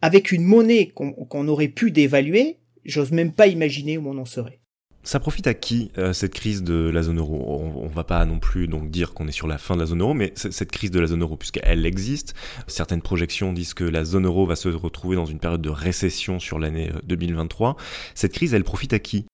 Avec 0.00 0.32
une 0.32 0.44
monnaie 0.44 0.88
qu'on 0.88 1.48
aurait 1.48 1.68
pu 1.68 1.90
dévaluer, 1.90 2.60
j'ose 2.86 3.12
même 3.12 3.34
pas 3.34 3.46
imaginer 3.46 3.98
où 3.98 4.08
on 4.08 4.16
en 4.16 4.24
serait. 4.24 4.60
Ça 5.04 5.20
profite 5.20 5.46
à 5.46 5.52
qui 5.52 5.92
euh, 5.98 6.14
cette 6.14 6.32
crise 6.32 6.62
de 6.62 6.88
la 6.88 7.02
zone 7.02 7.18
euro? 7.18 7.44
On, 7.46 7.84
on, 7.84 7.88
va 7.88 8.04
pas 8.04 8.24
non 8.24 8.38
plus 8.38 8.68
donc 8.68 8.90
dire 8.90 9.12
qu'on 9.12 9.28
est 9.28 9.32
sur 9.32 9.46
la 9.46 9.58
fin 9.58 9.74
de 9.74 9.80
la 9.80 9.86
zone 9.86 10.00
euro, 10.00 10.14
mais 10.14 10.32
cette 10.34 10.72
crise 10.72 10.90
de 10.90 10.98
la 10.98 11.06
zone 11.06 11.20
euro, 11.20 11.36
puisqu'elle 11.36 11.84
existe, 11.84 12.34
certaines 12.68 13.02
projections 13.02 13.52
disent 13.52 13.74
que 13.74 13.84
la 13.84 14.04
zone 14.04 14.24
euro 14.24 14.46
va 14.46 14.56
se 14.56 14.68
retrouver 14.70 15.16
dans 15.16 15.26
une 15.26 15.38
période 15.38 15.60
de 15.60 15.68
récession 15.68 16.40
sur 16.40 16.58
l'année 16.58 16.90
2023. 17.04 17.70
Euh, 17.70 17.82
cette 18.14 18.32
crise, 18.32 18.54
elle 18.54 18.64
profite 18.64 18.94
à 18.94 18.98
qui? 18.98 19.26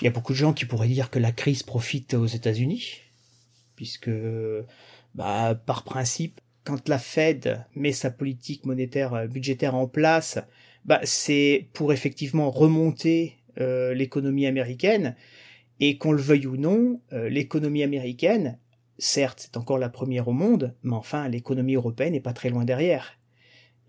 Il 0.00 0.04
y 0.04 0.08
a 0.08 0.10
beaucoup 0.10 0.32
de 0.32 0.38
gens 0.38 0.54
qui 0.54 0.64
pourraient 0.64 0.88
dire 0.88 1.10
que 1.10 1.18
la 1.18 1.32
crise 1.32 1.62
profite 1.62 2.14
aux 2.14 2.26
États-Unis, 2.26 3.02
puisque 3.76 4.10
bah, 5.14 5.56
par 5.66 5.84
principe, 5.84 6.40
quand 6.64 6.88
la 6.88 6.98
Fed 6.98 7.64
met 7.74 7.92
sa 7.92 8.10
politique 8.10 8.64
monétaire 8.64 9.12
euh, 9.12 9.26
budgétaire 9.26 9.74
en 9.74 9.86
place, 9.86 10.38
bah, 10.86 11.00
c'est 11.04 11.68
pour 11.74 11.92
effectivement 11.92 12.50
remonter 12.50 13.37
euh, 13.60 13.94
l'économie 13.94 14.46
américaine, 14.46 15.16
et 15.80 15.98
qu'on 15.98 16.12
le 16.12 16.22
veuille 16.22 16.46
ou 16.46 16.56
non, 16.56 17.00
euh, 17.12 17.28
l'économie 17.28 17.82
américaine, 17.82 18.58
certes, 18.98 19.40
c'est 19.40 19.56
encore 19.56 19.78
la 19.78 19.88
première 19.88 20.28
au 20.28 20.32
monde, 20.32 20.74
mais 20.82 20.94
enfin, 20.94 21.28
l'économie 21.28 21.74
européenne 21.74 22.12
n'est 22.12 22.20
pas 22.20 22.32
très 22.32 22.50
loin 22.50 22.64
derrière. 22.64 23.18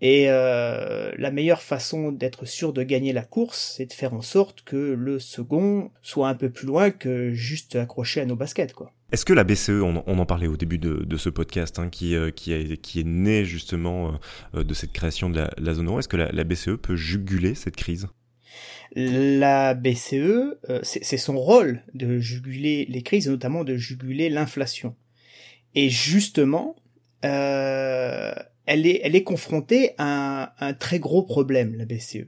Et 0.00 0.26
euh, 0.28 1.12
la 1.18 1.30
meilleure 1.30 1.60
façon 1.60 2.10
d'être 2.10 2.46
sûr 2.46 2.72
de 2.72 2.82
gagner 2.82 3.12
la 3.12 3.22
course, 3.22 3.74
c'est 3.76 3.86
de 3.86 3.92
faire 3.92 4.14
en 4.14 4.22
sorte 4.22 4.62
que 4.62 4.76
le 4.76 5.18
second 5.18 5.90
soit 6.00 6.28
un 6.28 6.34
peu 6.34 6.48
plus 6.48 6.66
loin 6.66 6.90
que 6.90 7.32
juste 7.32 7.76
accroché 7.76 8.20
à 8.20 8.24
nos 8.24 8.36
baskets, 8.36 8.72
quoi. 8.72 8.92
Est-ce 9.12 9.24
que 9.24 9.32
la 9.32 9.44
BCE, 9.44 9.82
on, 9.82 9.96
en 10.06 10.26
parlait 10.26 10.46
au 10.46 10.56
début 10.56 10.78
de, 10.78 11.16
ce 11.16 11.28
podcast, 11.28 11.80
hein, 11.80 11.88
qui, 11.90 12.14
qui, 12.36 12.52
est 12.52 13.04
né 13.04 13.44
justement 13.44 14.20
de 14.54 14.72
cette 14.72 14.92
création 14.92 15.28
de 15.28 15.44
la, 15.58 15.74
zone 15.74 15.88
euro, 15.88 15.98
est-ce 15.98 16.06
que 16.06 16.16
la 16.16 16.44
BCE 16.44 16.76
peut 16.80 16.94
juguler 16.94 17.56
cette 17.56 17.74
crise? 17.74 18.06
La 18.94 19.74
BCE, 19.74 20.14
euh, 20.14 20.80
c'est 20.82 21.16
son 21.16 21.38
rôle 21.38 21.82
de 21.94 22.18
juguler 22.18 22.86
les 22.88 23.02
crises, 23.02 23.26
et 23.26 23.30
notamment 23.30 23.64
de 23.64 23.76
juguler 23.76 24.28
l'inflation. 24.28 24.96
Et 25.74 25.90
justement, 25.90 26.76
euh, 27.24 28.34
elle, 28.66 28.86
est, 28.86 29.00
elle 29.04 29.14
est 29.14 29.22
confrontée 29.22 29.92
à 29.98 30.54
un, 30.64 30.74
très 30.74 30.98
gros 30.98 31.22
problème, 31.22 31.76
la 31.76 31.84
BCE. 31.84 32.26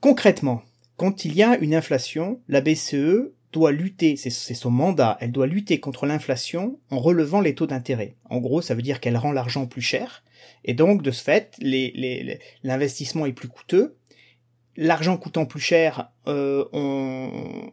Concrètement, 0.00 0.62
quand 0.96 1.24
il 1.24 1.34
y 1.34 1.42
a 1.42 1.56
une 1.58 1.74
inflation, 1.74 2.40
la 2.48 2.60
BCE 2.60 3.32
doit 3.52 3.72
lutter, 3.72 4.16
c'est 4.16 4.30
son 4.30 4.70
mandat, 4.70 5.16
elle 5.20 5.32
doit 5.32 5.46
lutter 5.46 5.80
contre 5.80 6.04
l'inflation 6.04 6.78
en 6.90 6.98
relevant 6.98 7.40
les 7.40 7.54
taux 7.54 7.66
d'intérêt. 7.66 8.16
En 8.28 8.38
gros, 8.38 8.60
ça 8.60 8.74
veut 8.74 8.82
dire 8.82 9.00
qu'elle 9.00 9.16
rend 9.16 9.32
l'argent 9.32 9.66
plus 9.66 9.80
cher, 9.80 10.24
et 10.64 10.74
donc 10.74 11.02
de 11.02 11.10
ce 11.10 11.22
fait, 11.22 11.56
l'investissement 12.62 13.24
est 13.24 13.32
plus 13.32 13.48
coûteux, 13.48 13.96
l'argent 14.76 15.16
coûtant 15.16 15.46
plus 15.46 15.60
cher, 15.60 16.10
euh, 16.26 16.64
on, 16.72 17.72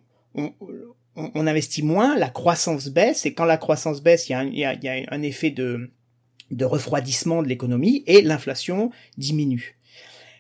investit 1.48 1.84
moins, 1.84 2.18
la 2.18 2.30
croissance 2.30 2.90
baisse, 2.90 3.26
et 3.26 3.34
quand 3.34 3.46
la 3.46 3.58
croissance 3.58 4.02
baisse, 4.02 4.30
il 4.30 4.34
y 4.34 4.64
a 4.64 4.70
un, 4.70 5.04
un 5.10 5.22
effet 5.22 5.52
de, 5.52 5.92
de 6.52 6.66
refroidissement 6.66 7.44
de 7.44 7.48
l'économie, 7.48 8.04
et 8.08 8.22
l'inflation 8.22 8.92
diminue. 9.18 9.78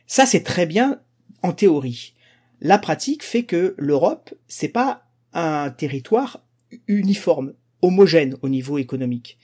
Ça, 0.07 0.25
c'est 0.25 0.43
très 0.43 0.65
bien 0.65 1.01
en 1.41 1.51
théorie. 1.51 2.13
La 2.61 2.77
pratique 2.77 3.23
fait 3.23 3.43
que 3.43 3.75
l'Europe, 3.77 4.33
c'est 4.47 4.69
pas 4.69 5.03
un 5.33 5.69
territoire 5.69 6.43
uniforme, 6.87 7.53
homogène 7.81 8.37
au 8.41 8.49
niveau 8.49 8.77
économique. 8.77 9.37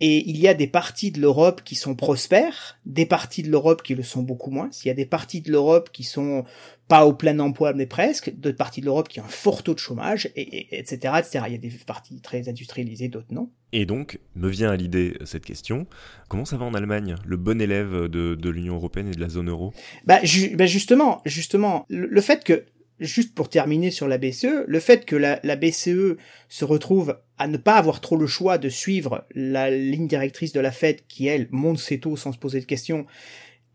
Et 0.00 0.28
il 0.28 0.38
y 0.38 0.46
a 0.46 0.54
des 0.54 0.68
parties 0.68 1.10
de 1.10 1.20
l'Europe 1.20 1.62
qui 1.64 1.74
sont 1.74 1.96
prospères, 1.96 2.78
des 2.86 3.06
parties 3.06 3.42
de 3.42 3.50
l'Europe 3.50 3.82
qui 3.82 3.94
le 3.94 4.02
sont 4.02 4.22
beaucoup 4.22 4.50
moins. 4.50 4.68
S'il 4.70 4.88
y 4.88 4.90
a 4.92 4.94
des 4.94 5.06
parties 5.06 5.40
de 5.40 5.50
l'Europe 5.50 5.90
qui 5.92 6.04
sont 6.04 6.44
pas 6.86 7.04
au 7.04 7.12
plein 7.12 7.38
emploi 7.40 7.72
mais 7.74 7.86
presque, 7.86 8.32
d'autres 8.34 8.56
parties 8.56 8.80
de 8.80 8.86
l'Europe 8.86 9.08
qui 9.08 9.20
ont 9.20 9.24
un 9.24 9.28
fort 9.28 9.62
taux 9.62 9.74
de 9.74 9.78
chômage, 9.78 10.30
et, 10.36 10.78
etc., 10.78 11.14
etc. 11.18 11.44
Il 11.48 11.52
y 11.52 11.56
a 11.56 11.58
des 11.58 11.72
parties 11.86 12.20
très 12.20 12.48
industrialisées, 12.48 13.08
d'autres 13.08 13.32
non. 13.32 13.50
Et 13.72 13.84
donc, 13.84 14.20
me 14.36 14.48
vient 14.48 14.70
à 14.70 14.76
l'idée 14.76 15.18
cette 15.24 15.44
question, 15.44 15.86
comment 16.28 16.44
ça 16.44 16.56
va 16.56 16.64
en 16.64 16.74
Allemagne, 16.74 17.16
le 17.26 17.36
bon 17.36 17.60
élève 17.60 18.08
de, 18.08 18.34
de 18.34 18.50
l'Union 18.50 18.76
européenne 18.76 19.08
et 19.08 19.14
de 19.14 19.20
la 19.20 19.28
zone 19.28 19.50
euro? 19.50 19.74
Bah, 20.06 20.20
bah 20.54 20.66
justement, 20.66 21.20
justement, 21.26 21.84
le 21.88 22.20
fait 22.20 22.44
que 22.44 22.64
juste 23.00 23.34
pour 23.34 23.48
terminer 23.48 23.90
sur 23.90 24.08
la 24.08 24.18
BCE, 24.18 24.64
le 24.66 24.80
fait 24.80 25.04
que 25.04 25.16
la, 25.16 25.38
BCE 25.56 26.16
se 26.48 26.64
retrouve 26.64 27.18
à 27.38 27.46
ne 27.46 27.56
pas 27.56 27.76
avoir 27.76 28.00
trop 28.00 28.16
le 28.16 28.26
choix 28.26 28.58
de 28.58 28.68
suivre 28.68 29.24
la 29.34 29.70
ligne 29.70 30.08
directrice 30.08 30.52
de 30.52 30.60
la 30.60 30.72
Fed 30.72 31.00
qui, 31.08 31.26
elle, 31.26 31.48
monte 31.50 31.78
ses 31.78 32.00
taux 32.00 32.16
sans 32.16 32.32
se 32.32 32.38
poser 32.38 32.60
de 32.60 32.64
questions, 32.64 33.06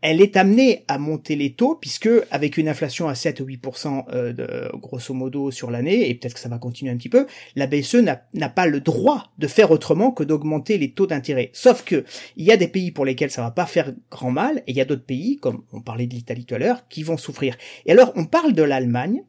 elle 0.04 0.20
est 0.20 0.36
amenée 0.36 0.84
à 0.86 0.98
monter 0.98 1.34
les 1.34 1.54
taux 1.54 1.76
puisque 1.76 2.10
avec 2.30 2.58
une 2.58 2.68
inflation 2.68 3.08
à 3.08 3.14
7 3.14 3.40
ou 3.40 3.46
8% 3.46 4.04
euh, 4.12 4.32
de, 4.34 4.70
grosso 4.76 5.14
modo 5.14 5.50
sur 5.50 5.70
l'année 5.70 6.10
et 6.10 6.14
peut-être 6.14 6.34
que 6.34 6.40
ça 6.40 6.50
va 6.50 6.58
continuer 6.58 6.92
un 6.92 6.96
petit 6.98 7.08
peu, 7.08 7.26
la 7.56 7.66
BCE 7.66 8.04
n'a 8.34 8.48
pas 8.50 8.66
le 8.66 8.80
droit 8.80 9.32
de 9.38 9.46
faire 9.46 9.70
autrement 9.70 10.12
que 10.12 10.22
d'augmenter 10.22 10.76
les 10.76 10.90
taux 10.90 11.06
d'intérêt. 11.06 11.48
Sauf 11.54 11.84
que 11.84 12.04
il 12.36 12.44
y 12.44 12.52
a 12.52 12.58
des 12.58 12.68
pays 12.68 12.90
pour 12.90 13.06
lesquels 13.06 13.30
ça 13.30 13.40
va 13.40 13.50
pas 13.50 13.64
faire 13.64 13.94
grand 14.10 14.30
mal 14.30 14.58
et 14.66 14.72
il 14.72 14.76
y 14.76 14.80
a 14.82 14.84
d'autres 14.84 15.06
pays 15.06 15.38
comme 15.38 15.64
on 15.72 15.80
parlait 15.80 16.06
de 16.06 16.14
l'Italie 16.14 16.44
tout 16.44 16.54
à 16.54 16.58
l'heure 16.58 16.86
qui 16.88 17.02
vont 17.02 17.16
souffrir. 17.16 17.56
Et 17.86 17.92
alors 17.92 18.12
on 18.14 18.26
parle 18.26 18.52
de 18.52 18.62
l'Allemagne 18.62 19.22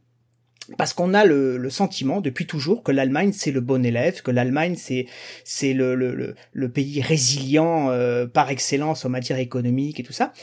parce 0.78 0.94
qu'on 0.94 1.14
a 1.14 1.24
le, 1.24 1.70
sentiment 1.70 2.20
depuis 2.20 2.48
toujours 2.48 2.84
que 2.84 2.92
l'Allemagne 2.92 3.32
c'est 3.32 3.52
le 3.52 3.62
bon 3.62 3.86
élève, 3.86 4.22
que 4.22 4.32
l'Allemagne 4.32 4.76
c'est 4.78 5.06
c'est 5.46 5.74
le, 5.74 5.96
le, 5.96 6.36
le, 6.52 6.70
pays 6.70 7.02
résilient 7.02 7.92
euh, 7.92 8.28
par 8.28 8.50
excellence 8.50 9.06
en 9.06 9.10
matière 9.10 9.40
économique 9.40 10.02
et 10.02 10.04
tout 10.04 10.12
ça. 10.12 10.34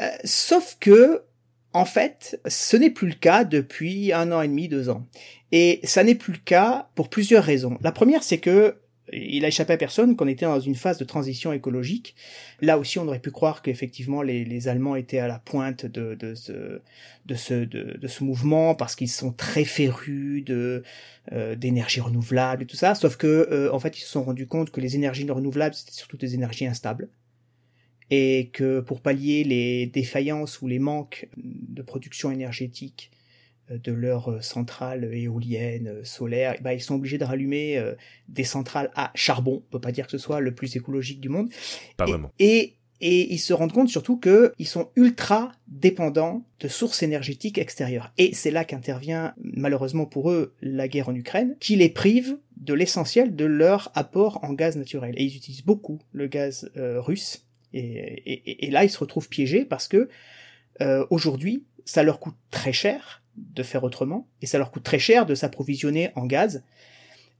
Euh, 0.00 0.08
sauf 0.24 0.76
que 0.80 1.22
en 1.72 1.84
fait, 1.84 2.40
ce 2.48 2.76
n'est 2.76 2.90
plus 2.90 3.08
le 3.08 3.14
cas 3.14 3.44
depuis 3.44 4.12
un 4.12 4.32
an 4.32 4.40
et 4.40 4.48
demi, 4.48 4.66
deux 4.66 4.88
ans. 4.88 5.06
Et 5.52 5.80
ça 5.84 6.04
n'est 6.04 6.14
plus 6.14 6.32
le 6.32 6.38
cas 6.38 6.88
pour 6.94 7.10
plusieurs 7.10 7.44
raisons. 7.44 7.76
La 7.82 7.92
première, 7.92 8.22
c'est 8.22 8.38
que 8.38 8.76
il 9.12 9.44
a 9.44 9.48
échappé 9.48 9.72
à 9.72 9.76
personne 9.76 10.16
qu'on 10.16 10.26
était 10.26 10.46
dans 10.46 10.58
une 10.58 10.74
phase 10.74 10.98
de 10.98 11.04
transition 11.04 11.52
écologique. 11.52 12.16
Là 12.60 12.78
aussi, 12.78 12.98
on 12.98 13.06
aurait 13.06 13.20
pu 13.20 13.30
croire 13.30 13.62
qu'effectivement 13.62 14.22
les, 14.22 14.44
les 14.44 14.68
Allemands 14.68 14.96
étaient 14.96 15.18
à 15.18 15.28
la 15.28 15.38
pointe 15.38 15.86
de, 15.86 16.14
de 16.14 16.34
ce, 16.34 16.80
de 17.26 17.34
ce, 17.34 17.54
de, 17.54 18.06
ce 18.08 18.24
mouvement 18.24 18.74
parce 18.74 18.96
qu'ils 18.96 19.10
sont 19.10 19.32
très 19.32 19.64
férus 19.64 20.44
de 20.44 20.82
euh, 21.32 21.54
d'énergie 21.54 22.00
renouvelable 22.00 22.64
et 22.64 22.66
tout 22.66 22.76
ça. 22.76 22.94
Sauf 22.94 23.16
que 23.16 23.26
euh, 23.26 23.72
en 23.72 23.78
fait, 23.78 23.98
ils 23.98 24.02
se 24.02 24.10
sont 24.10 24.24
rendus 24.24 24.46
compte 24.46 24.70
que 24.70 24.80
les 24.80 24.96
énergies 24.96 25.28
renouvelables 25.30 25.74
c'était 25.74 25.92
surtout 25.92 26.16
des 26.16 26.34
énergies 26.34 26.66
instables 26.66 27.08
et 28.10 28.50
que 28.52 28.80
pour 28.80 29.00
pallier 29.00 29.44
les 29.44 29.86
défaillances 29.86 30.62
ou 30.62 30.68
les 30.68 30.78
manques 30.78 31.28
de 31.36 31.82
production 31.82 32.30
énergétique 32.30 33.10
euh, 33.70 33.78
de 33.78 33.92
leurs 33.92 34.30
euh, 34.30 34.40
centrales 34.40 35.12
éoliennes, 35.12 35.88
euh, 35.88 36.04
solaires, 36.04 36.56
bah, 36.60 36.74
ils 36.74 36.80
sont 36.80 36.94
obligés 36.94 37.18
de 37.18 37.24
rallumer 37.24 37.82
des 38.28 38.44
centrales 38.44 38.90
à 38.94 39.10
charbon. 39.14 39.62
On 39.66 39.70
peut 39.72 39.80
pas 39.80 39.92
dire 39.92 40.06
que 40.06 40.12
ce 40.12 40.18
soit 40.18 40.40
le 40.40 40.54
plus 40.54 40.76
écologique 40.76 41.20
du 41.20 41.28
monde. 41.28 41.48
Pas 41.96 42.06
vraiment. 42.06 42.30
Et, 42.38 42.74
et 43.00 43.32
ils 43.32 43.38
se 43.38 43.52
rendent 43.52 43.72
compte 43.72 43.88
surtout 43.88 44.18
qu'ils 44.18 44.66
sont 44.66 44.90
ultra 44.96 45.52
dépendants 45.68 46.44
de 46.60 46.68
sources 46.68 47.02
énergétiques 47.02 47.58
extérieures. 47.58 48.12
Et 48.18 48.34
c'est 48.34 48.50
là 48.50 48.64
qu'intervient 48.64 49.34
malheureusement 49.38 50.06
pour 50.06 50.30
eux 50.30 50.54
la 50.62 50.88
guerre 50.88 51.08
en 51.08 51.14
Ukraine, 51.14 51.56
qui 51.60 51.76
les 51.76 51.88
prive 51.88 52.38
de 52.56 52.72
l'essentiel 52.72 53.34
de 53.34 53.44
leur 53.44 53.90
apport 53.94 54.38
en 54.42 54.52
gaz 54.52 54.76
naturel. 54.76 55.14
Et 55.18 55.24
ils 55.24 55.36
utilisent 55.36 55.64
beaucoup 55.64 55.98
le 56.12 56.26
gaz 56.26 56.70
russe. 56.74 57.45
Et, 57.78 58.70
là, 58.70 58.84
ils 58.84 58.90
se 58.90 58.98
retrouvent 58.98 59.28
piégés 59.28 59.64
parce 59.64 59.88
que 59.88 60.08
aujourd'hui, 61.10 61.64
ça 61.84 62.02
leur 62.02 62.18
coûte 62.20 62.36
très 62.50 62.72
cher 62.72 63.22
de 63.36 63.62
faire 63.62 63.84
autrement, 63.84 64.26
et 64.42 64.46
ça 64.46 64.58
leur 64.58 64.70
coûte 64.70 64.82
très 64.82 64.98
cher 64.98 65.26
de 65.26 65.34
s'approvisionner 65.34 66.10
en 66.14 66.26
gaz, 66.26 66.62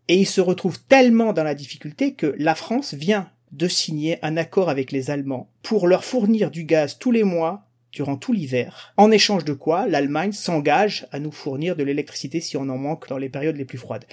et 0.09 0.17
ils 0.17 0.27
se 0.27 0.41
retrouvent 0.41 0.81
tellement 0.89 1.33
dans 1.33 1.45
la 1.45 1.55
difficulté 1.55 2.15
que 2.15 2.35
la 2.39 2.55
France 2.55 2.95
vient 2.95 3.31
de 3.53 3.69
signer 3.69 4.19
un 4.23 4.37
accord 4.37 4.69
avec 4.69 4.93
les 4.93 5.11
Allemands 5.11 5.49
pour 5.63 5.87
leur 5.87 6.05
fournir 6.05 6.51
du 6.51 6.65
gaz 6.65 6.99
tous 6.99 7.11
les 7.11 7.25
mois 7.25 7.67
durant 7.93 8.17
tout 8.17 8.33
l'hiver, 8.33 8.93
en 8.99 9.11
échange 9.11 9.45
de 9.45 9.55
quoi 9.55 9.87
l'Allemagne 9.87 10.33
s'engage 10.33 11.07
à 11.13 11.19
nous 11.19 11.33
fournir 11.33 11.77
de 11.77 11.83
l'électricité 11.83 12.41
si 12.41 12.57
on 12.57 12.69
en 12.69 12.77
manque 12.77 13.09
dans 13.09 13.17
les 13.17 13.31
périodes 13.31 13.57
les 13.57 13.65
plus 13.65 13.79
froides. 13.79 14.05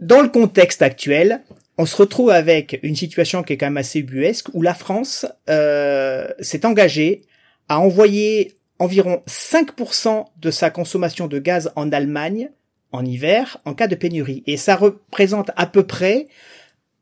Dans 0.00 0.20
le 0.20 0.28
contexte 0.28 0.82
actuel, 0.82 1.42
on 1.78 1.86
se 1.86 1.96
retrouve 1.96 2.30
avec 2.30 2.78
une 2.82 2.96
situation 2.96 3.42
qui 3.42 3.54
est 3.54 3.56
quand 3.56 3.66
même 3.66 3.76
assez 3.76 4.02
buesque, 4.02 4.48
où 4.52 4.62
la 4.62 4.74
France 4.74 5.26
euh, 5.48 6.28
s'est 6.40 6.66
engagée 6.66 7.22
à 7.68 7.80
envoyer 7.80 8.56
environ 8.78 9.22
5% 9.28 10.26
de 10.36 10.50
sa 10.50 10.70
consommation 10.70 11.28
de 11.28 11.38
gaz 11.38 11.72
en 11.76 11.92
Allemagne 11.92 12.50
en 12.90 13.04
hiver 13.04 13.58
en 13.64 13.74
cas 13.74 13.86
de 13.86 13.94
pénurie. 13.94 14.42
Et 14.46 14.56
ça 14.56 14.76
représente 14.76 15.50
à 15.56 15.66
peu 15.66 15.86
près 15.86 16.28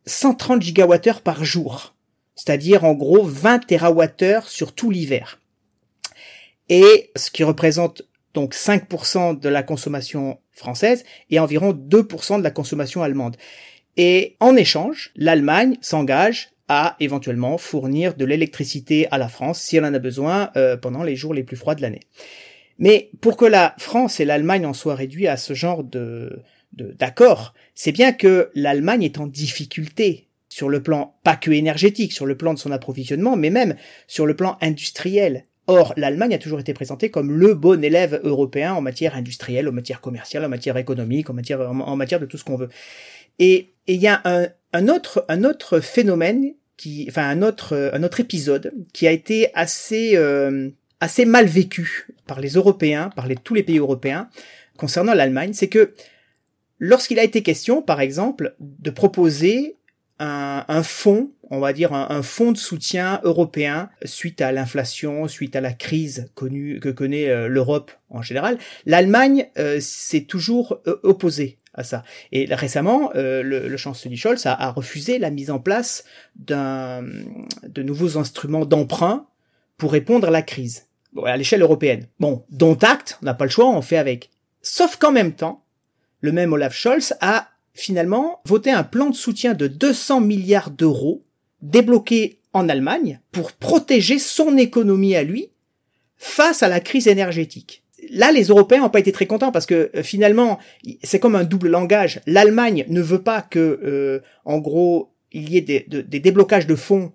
130 0.06 0.62
gigawattheures 0.62 1.22
par 1.22 1.44
jour. 1.44 1.94
C'est-à-dire 2.36 2.84
en 2.84 2.94
gros 2.94 3.24
20 3.24 3.66
TWh 3.66 4.46
sur 4.46 4.74
tout 4.74 4.90
l'hiver. 4.90 5.40
Et 6.68 7.10
ce 7.16 7.30
qui 7.30 7.44
représente 7.44 8.02
donc 8.32 8.54
5% 8.54 9.38
de 9.38 9.48
la 9.48 9.62
consommation 9.62 10.38
française 10.52 11.04
et 11.30 11.40
environ 11.40 11.72
2% 11.72 12.38
de 12.38 12.44
la 12.44 12.50
consommation 12.50 13.02
allemande. 13.02 13.36
Et 14.02 14.38
en 14.40 14.56
échange, 14.56 15.12
l'Allemagne 15.14 15.76
s'engage 15.82 16.52
à 16.68 16.96
éventuellement 17.00 17.58
fournir 17.58 18.14
de 18.14 18.24
l'électricité 18.24 19.06
à 19.10 19.18
la 19.18 19.28
France 19.28 19.60
si 19.60 19.76
elle 19.76 19.84
en 19.84 19.92
a 19.92 19.98
besoin 19.98 20.48
euh, 20.56 20.78
pendant 20.78 21.02
les 21.02 21.16
jours 21.16 21.34
les 21.34 21.42
plus 21.42 21.58
froids 21.58 21.74
de 21.74 21.82
l'année. 21.82 22.00
Mais 22.78 23.10
pour 23.20 23.36
que 23.36 23.44
la 23.44 23.74
France 23.76 24.18
et 24.18 24.24
l'Allemagne 24.24 24.64
en 24.64 24.72
soient 24.72 24.94
réduits 24.94 25.28
à 25.28 25.36
ce 25.36 25.52
genre 25.52 25.84
de 25.84 26.40
d'accord, 26.72 27.52
c'est 27.74 27.92
bien 27.92 28.12
que 28.12 28.50
l'Allemagne 28.54 29.02
est 29.02 29.18
en 29.18 29.26
difficulté 29.26 30.28
sur 30.48 30.70
le 30.70 30.82
plan 30.82 31.18
pas 31.22 31.36
que 31.36 31.50
énergétique, 31.50 32.12
sur 32.12 32.24
le 32.24 32.38
plan 32.38 32.54
de 32.54 32.58
son 32.58 32.72
approvisionnement, 32.72 33.36
mais 33.36 33.50
même 33.50 33.76
sur 34.06 34.24
le 34.24 34.34
plan 34.34 34.56
industriel. 34.62 35.44
Or, 35.72 35.94
l'Allemagne 35.96 36.34
a 36.34 36.38
toujours 36.38 36.58
été 36.58 36.74
présentée 36.74 37.10
comme 37.10 37.30
le 37.30 37.54
bon 37.54 37.84
élève 37.84 38.20
européen 38.24 38.74
en 38.74 38.80
matière 38.80 39.14
industrielle, 39.14 39.68
en 39.68 39.72
matière 39.72 40.00
commerciale, 40.00 40.44
en 40.44 40.48
matière 40.48 40.76
économique, 40.76 41.30
en 41.30 41.32
matière, 41.32 41.60
en, 41.60 41.94
matière 41.94 42.18
de 42.18 42.26
tout 42.26 42.38
ce 42.38 42.42
qu'on 42.42 42.56
veut. 42.56 42.70
Et 43.40 43.72
il 43.88 43.96
y 43.96 44.06
a 44.06 44.20
un, 44.24 44.46
un, 44.72 44.88
autre, 44.88 45.24
un 45.28 45.42
autre 45.42 45.80
phénomène 45.80 46.52
enfin 47.08 47.28
un 47.28 47.42
autre, 47.42 47.90
un 47.92 48.02
autre 48.02 48.20
épisode 48.20 48.72
qui 48.92 49.06
a 49.06 49.12
été 49.12 49.50
assez, 49.54 50.16
euh, 50.16 50.70
assez 51.00 51.24
mal 51.24 51.46
vécu 51.46 52.08
par 52.26 52.40
les 52.40 52.50
Européens, 52.50 53.10
par 53.14 53.26
les, 53.26 53.36
tous 53.36 53.54
les 53.54 53.62
pays 53.62 53.78
européens 53.78 54.28
concernant 54.76 55.14
l'Allemagne, 55.14 55.52
c'est 55.52 55.68
que 55.68 55.92
lorsqu'il 56.78 57.18
a 57.18 57.24
été 57.24 57.42
question, 57.42 57.82
par 57.82 58.00
exemple, 58.00 58.54
de 58.60 58.90
proposer 58.90 59.76
un, 60.18 60.64
un 60.68 60.82
fonds, 60.82 61.32
on 61.50 61.58
va 61.58 61.72
dire 61.72 61.92
un, 61.92 62.22
fonds 62.22 62.52
de 62.52 62.56
soutien 62.56 63.20
européen 63.24 63.90
suite 64.04 64.40
à 64.40 64.52
l'inflation, 64.52 65.28
suite 65.28 65.56
à 65.56 65.60
la 65.60 65.72
crise 65.72 66.30
connue 66.34 66.80
que 66.80 66.88
connaît 66.88 67.28
euh, 67.28 67.48
l'Europe 67.48 67.90
en 68.08 68.22
général, 68.22 68.58
l'Allemagne 68.86 69.48
euh, 69.58 69.80
s'est 69.80 70.22
toujours 70.22 70.80
opposée 71.02 71.58
à 71.74 71.84
ça. 71.84 72.02
Et 72.32 72.52
récemment, 72.52 73.10
euh, 73.14 73.42
le, 73.42 73.76
chancelier 73.76 74.16
Scholz 74.16 74.46
a, 74.46 74.70
refusé 74.70 75.18
la 75.18 75.30
mise 75.30 75.50
en 75.50 75.58
place 75.58 76.04
d'un 76.36 77.02
de 77.62 77.82
nouveaux 77.82 78.18
instruments 78.18 78.64
d'emprunt 78.64 79.26
pour 79.76 79.92
répondre 79.92 80.28
à 80.28 80.30
la 80.30 80.42
crise 80.42 80.86
à 81.24 81.36
l'échelle 81.36 81.62
européenne. 81.62 82.06
Bon, 82.20 82.44
dont 82.50 82.76
acte, 82.76 83.18
on 83.22 83.26
n'a 83.26 83.34
pas 83.34 83.44
le 83.44 83.50
choix, 83.50 83.68
on 83.68 83.82
fait 83.82 83.98
avec. 83.98 84.30
Sauf 84.62 84.96
qu'en 84.96 85.12
même 85.12 85.32
temps, 85.32 85.64
le 86.20 86.32
même 86.32 86.52
Olaf 86.52 86.74
Scholz 86.74 87.14
a 87.20 87.48
finalement 87.74 88.40
voté 88.44 88.70
un 88.70 88.84
plan 88.84 89.10
de 89.10 89.14
soutien 89.14 89.54
de 89.54 89.66
200 89.66 90.20
milliards 90.20 90.70
d'euros 90.70 91.24
débloqué 91.62 92.40
en 92.52 92.68
Allemagne 92.68 93.20
pour 93.32 93.52
protéger 93.52 94.18
son 94.18 94.56
économie 94.56 95.16
à 95.16 95.22
lui 95.22 95.50
face 96.16 96.62
à 96.62 96.68
la 96.68 96.80
crise 96.80 97.08
énergétique 97.08 97.84
là, 98.10 98.32
les 98.32 98.44
Européens 98.44 98.80
n'ont 98.80 98.90
pas 98.90 99.00
été 99.00 99.12
très 99.12 99.26
contents 99.26 99.52
parce 99.52 99.66
que 99.66 99.90
euh, 99.94 100.02
finalement, 100.02 100.58
c'est 101.02 101.18
comme 101.18 101.34
un 101.34 101.44
double 101.44 101.68
langage. 101.68 102.20
L'Allemagne 102.26 102.84
ne 102.88 103.00
veut 103.00 103.22
pas 103.22 103.42
que, 103.42 103.80
euh, 103.82 104.20
en 104.44 104.58
gros, 104.58 105.12
il 105.32 105.50
y 105.50 105.56
ait 105.56 105.60
des, 105.60 106.20
déblocages 106.20 106.66
de 106.66 106.74
fonds 106.74 107.12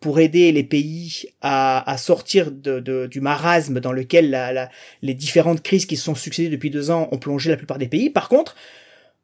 pour 0.00 0.20
aider 0.20 0.52
les 0.52 0.62
pays 0.62 1.24
à, 1.40 1.96
sortir 1.98 2.50
du 2.50 3.20
marasme 3.20 3.80
dans 3.80 3.92
lequel 3.92 4.70
les 5.00 5.14
différentes 5.14 5.62
crises 5.62 5.86
qui 5.86 5.96
se 5.96 6.04
sont 6.04 6.14
succédées 6.14 6.50
depuis 6.50 6.68
deux 6.68 6.90
ans 6.90 7.08
ont 7.12 7.18
plongé 7.18 7.50
la 7.50 7.56
plupart 7.56 7.78
des 7.78 7.88
pays. 7.88 8.10
Par 8.10 8.28
contre, 8.28 8.56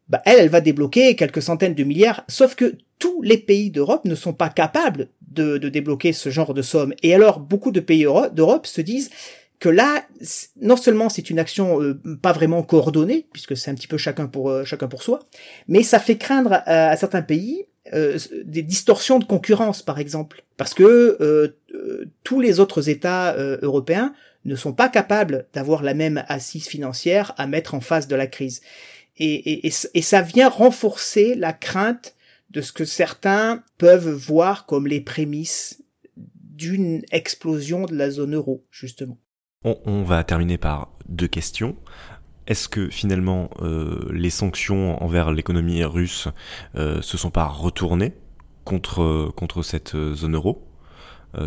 bah, 0.09 0.23
elle, 0.25 0.39
elle 0.41 0.49
va 0.49 0.63
débloquer 0.63 1.15
quelques 1.15 1.43
centaines 1.43 1.75
de 1.75 1.85
milliards, 1.85 2.25
sauf 2.27 2.55
que 2.55 2.77
tous 2.99 3.21
les 3.21 3.37
pays 3.37 3.71
d'Europe 3.71 4.07
ne 4.07 4.15
sont 4.15 4.33
pas 4.33 4.49
capables 4.49 5.09
de, 5.31 5.59
de 5.59 5.69
débloquer 5.69 6.15
ce 6.15 6.31
genre 6.31 6.55
de 6.55 6.63
sommes. 6.63 6.95
Et 7.03 7.15
alors, 7.15 7.39
beaucoup 7.39 7.71
de 7.71 7.81
pays 7.81 8.07
d'Europe 8.33 8.67
se 8.67 8.81
disent, 8.81 9.11
que 9.63 9.69
là, 9.69 10.05
non 10.61 10.77
seulement 10.77 11.09
c'est 11.09 11.31
une 11.31 11.39
action 11.39 11.81
euh, 11.81 11.95
pas 12.21 12.33
vraiment 12.33 12.65
coordonnée, 12.65 13.29
puisque 13.33 13.57
c'est 13.57 13.71
un 13.71 13.77
petit 13.77 13.87
peu 13.87 13.97
chacun 13.97 14.27
pour 14.27 14.51
euh, 14.51 14.65
chacun 14.65 14.89
pour 14.89 15.05
soi, 15.05 15.21
mais 15.69 15.85
ça 15.85 16.01
fait 16.01 16.19
craindre 16.19 16.63
à, 16.67 16.97
certains 16.97 17.23
pays 17.23 17.67
euh, 17.95 18.19
des 18.45 18.63
distorsions 18.63 19.21
de 19.21 19.25
concurrence, 19.25 19.81
par 19.81 20.01
exemple, 20.01 20.43
parce 20.57 20.75
que 20.75 21.55
tous 22.25 22.41
les 22.41 22.59
autres 22.59 22.89
États 22.89 23.37
européens 23.63 24.13
ne 24.45 24.57
sont 24.57 24.73
pas 24.73 24.89
capables 24.89 25.47
d'avoir 25.53 25.85
la 25.85 25.95
même 25.95 26.25
assise 26.27 26.67
financière 26.67 27.33
à 27.37 27.47
mettre 27.47 27.75
en 27.75 27.81
face 27.81 28.09
de 28.09 28.17
la 28.17 28.27
crise. 28.27 28.63
Et, 29.17 29.65
et, 29.65 29.73
et 29.95 30.03
ça 30.03 30.23
vient 30.23 30.49
renforcer 30.49 31.37
la 31.37 31.53
crainte 31.53 32.17
de 32.51 32.63
ce 32.63 32.73
que 32.73 32.85
certains 32.85 33.63
peuvent 33.79 34.11
voir 34.11 34.67
comme 34.67 34.89
les 34.89 35.01
prémices 35.01 35.85
d'une 36.17 37.03
explosion 37.13 37.85
de 37.85 37.95
la 37.95 38.11
zone 38.11 38.35
euro, 38.35 38.65
justement. 38.73 39.19
On, 39.65 40.03
va 40.03 40.25
terminer 40.25 40.59
par 40.59 40.89
deux 41.09 41.29
questions. 41.29 41.77
Est-ce 42.49 42.69
que 42.69 42.89
finalement 42.89 43.49
euh, 43.61 44.09
les 44.11 44.31
sanctions 44.31 45.01
envers 45.03 45.31
l'économie 45.31 45.85
russe 45.85 46.27
euh, 46.77 47.01
se 47.01 47.17
sont 47.17 47.31
pas 47.31 47.47
retournées 47.47 48.13
contre, 48.65 49.31
contre 49.37 49.63
cette 49.63 49.97
zone 50.15 50.35
euro? 50.35 50.67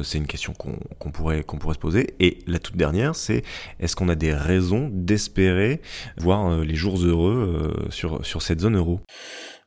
C'est 0.01 0.17
une 0.17 0.25
question 0.25 0.51
qu'on 0.53 1.11
pourrait, 1.11 1.43
qu'on 1.43 1.59
pourrait 1.59 1.75
se 1.75 1.79
poser. 1.79 2.15
Et 2.19 2.39
la 2.47 2.57
toute 2.57 2.75
dernière, 2.75 3.15
c'est 3.15 3.43
est-ce 3.79 3.95
qu'on 3.95 4.09
a 4.09 4.15
des 4.15 4.33
raisons 4.33 4.89
d'espérer 4.91 5.79
voir 6.17 6.57
les 6.61 6.73
jours 6.73 6.97
heureux 6.97 7.71
sur, 7.91 8.25
sur 8.25 8.41
cette 8.41 8.61
zone 8.61 8.77
euro? 8.77 9.01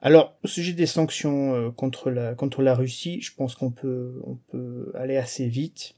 Alors, 0.03 0.37
au 0.43 0.49
sujet 0.49 0.73
des 0.73 0.87
sanctions 0.87 1.71
contre 1.71 2.11
la 2.11 2.35
contre 2.35 2.63
la 2.63 2.75
Russie, 2.75 3.21
je 3.21 3.33
pense 3.33 3.55
qu'on 3.55 3.71
peut 3.71 4.21
on 4.25 4.35
peut 4.51 4.91
aller 4.97 5.17
assez 5.17 5.47
vite 5.47 5.95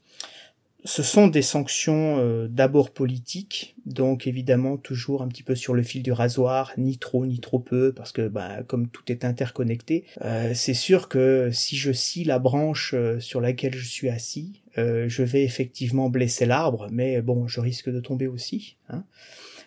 ce 0.83 1.03
sont 1.03 1.27
des 1.27 1.41
sanctions 1.41 2.17
euh, 2.19 2.47
d'abord 2.47 2.91
politiques, 2.91 3.75
donc 3.85 4.25
évidemment 4.25 4.77
toujours 4.77 5.21
un 5.21 5.27
petit 5.27 5.43
peu 5.43 5.55
sur 5.55 5.73
le 5.73 5.83
fil 5.83 6.01
du 6.01 6.11
rasoir, 6.11 6.73
ni 6.77 6.97
trop 6.97 7.25
ni 7.25 7.39
trop 7.39 7.59
peu, 7.59 7.93
parce 7.93 8.11
que 8.11 8.27
bah, 8.27 8.63
comme 8.65 8.87
tout 8.87 9.03
est 9.11 9.23
interconnecté, 9.23 10.05
euh, 10.21 10.53
c'est 10.55 10.73
sûr 10.73 11.07
que 11.07 11.49
si 11.51 11.77
je 11.77 11.91
scie 11.91 12.23
la 12.23 12.39
branche 12.39 12.93
euh, 12.95 13.19
sur 13.19 13.41
laquelle 13.41 13.75
je 13.75 13.87
suis 13.87 14.09
assis, 14.09 14.61
je 14.77 15.23
vais 15.23 15.43
effectivement 15.43 16.09
blesser 16.09 16.45
l'arbre, 16.45 16.87
mais 16.91 17.21
bon, 17.21 17.45
je 17.45 17.59
risque 17.59 17.89
de 17.89 17.99
tomber 17.99 18.27
aussi. 18.27 18.77
Hein. 18.87 19.03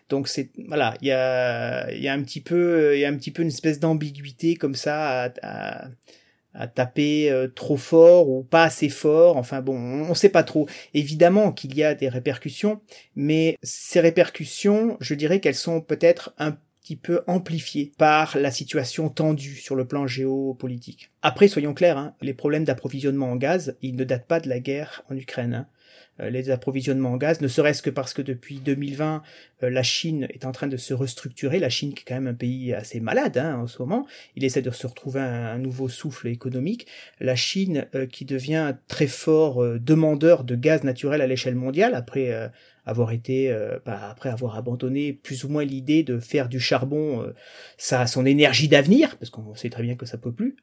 Donc 0.08 0.28
c'est 0.28 0.48
voilà, 0.66 0.96
il 1.02 1.08
y 1.08 1.12
a 1.12 1.92
il 1.92 2.02
y 2.02 2.08
a 2.08 2.14
un 2.14 2.22
petit 2.22 2.40
peu 2.40 2.96
il 2.96 3.00
y 3.00 3.04
a 3.04 3.08
un 3.08 3.16
petit 3.16 3.30
peu 3.30 3.42
une 3.42 3.48
espèce 3.48 3.78
d'ambiguïté 3.78 4.56
comme 4.56 4.74
ça 4.74 5.30
taper 6.74 7.30
euh, 7.30 7.48
trop 7.48 7.76
fort 7.76 8.30
ou 8.30 8.42
pas 8.42 8.64
assez 8.64 8.88
fort. 8.88 9.36
Enfin 9.36 9.60
bon, 9.60 9.76
on 9.76 10.08
ne 10.08 10.14
sait 10.14 10.28
pas 10.28 10.42
trop. 10.42 10.68
Évidemment 10.94 11.52
qu'il 11.52 11.74
y 11.74 11.82
a 11.82 11.94
des 11.94 12.08
répercussions, 12.08 12.80
mais 13.16 13.56
ces 13.62 14.00
répercussions, 14.00 14.96
je 15.00 15.14
dirais 15.14 15.40
qu'elles 15.40 15.54
sont 15.54 15.80
peut-être 15.80 16.34
un 16.38 16.56
petit 16.84 16.96
peu 16.96 17.22
amplifiées 17.26 17.92
par 17.96 18.36
la 18.38 18.50
situation 18.50 19.08
tendue 19.08 19.56
sur 19.56 19.74
le 19.74 19.86
plan 19.86 20.06
géopolitique. 20.06 21.10
Après, 21.22 21.48
soyons 21.48 21.72
clairs, 21.72 21.96
hein, 21.96 22.14
les 22.20 22.34
problèmes 22.34 22.64
d'approvisionnement 22.64 23.30
en 23.30 23.36
gaz, 23.36 23.76
ils 23.80 23.96
ne 23.96 24.04
datent 24.04 24.26
pas 24.26 24.38
de 24.38 24.50
la 24.50 24.60
guerre 24.60 25.02
en 25.10 25.16
Ukraine. 25.16 25.54
Hein. 25.54 25.66
Euh, 26.20 26.30
les 26.30 26.50
approvisionnements 26.50 27.12
en 27.12 27.16
gaz, 27.16 27.40
ne 27.40 27.48
serait-ce 27.48 27.82
que 27.82 27.90
parce 27.90 28.14
que 28.14 28.22
depuis 28.22 28.60
2020, 28.60 29.22
euh, 29.62 29.70
la 29.70 29.82
Chine 29.82 30.26
est 30.30 30.44
en 30.44 30.52
train 30.52 30.66
de 30.66 30.76
se 30.76 30.94
restructurer. 30.94 31.58
La 31.58 31.68
Chine, 31.68 31.92
qui 31.92 32.00
est 32.00 32.04
quand 32.06 32.14
même 32.14 32.28
un 32.28 32.34
pays 32.34 32.72
assez 32.72 33.00
malade 33.00 33.38
hein, 33.38 33.56
en 33.56 33.66
ce 33.66 33.80
moment, 33.80 34.06
il 34.36 34.44
essaie 34.44 34.62
de 34.62 34.70
se 34.70 34.86
retrouver 34.86 35.20
un, 35.20 35.58
nouveau 35.58 35.88
souffle 35.88 36.28
économique. 36.28 36.86
La 37.20 37.36
Chine, 37.36 37.86
euh, 37.94 38.06
qui 38.06 38.24
devient 38.24 38.74
très 38.88 39.06
fort 39.06 39.64
demandeur 39.78 40.44
de 40.44 40.54
gaz 40.54 40.84
naturel 40.84 41.20
à 41.20 41.26
l'échelle 41.26 41.54
mondiale, 41.54 41.94
après 41.94 42.50
avoir 42.86 43.12
été, 43.12 43.50
euh, 43.50 43.78
bah, 43.84 44.08
après 44.10 44.28
avoir 44.28 44.56
abandonné 44.56 45.12
plus 45.12 45.44
ou 45.44 45.48
moins 45.48 45.64
l'idée 45.64 46.02
de 46.02 46.18
faire 46.18 46.48
du 46.48 46.60
charbon 46.60 47.22
euh, 47.22 47.34
ça 47.78 48.06
son 48.06 48.26
énergie 48.26 48.68
d'avenir, 48.68 49.16
parce 49.18 49.30
qu'on 49.30 49.54
sait 49.54 49.70
très 49.70 49.82
bien 49.82 49.94
que 49.94 50.06
ça 50.06 50.18
peut 50.18 50.32
plus. 50.32 50.56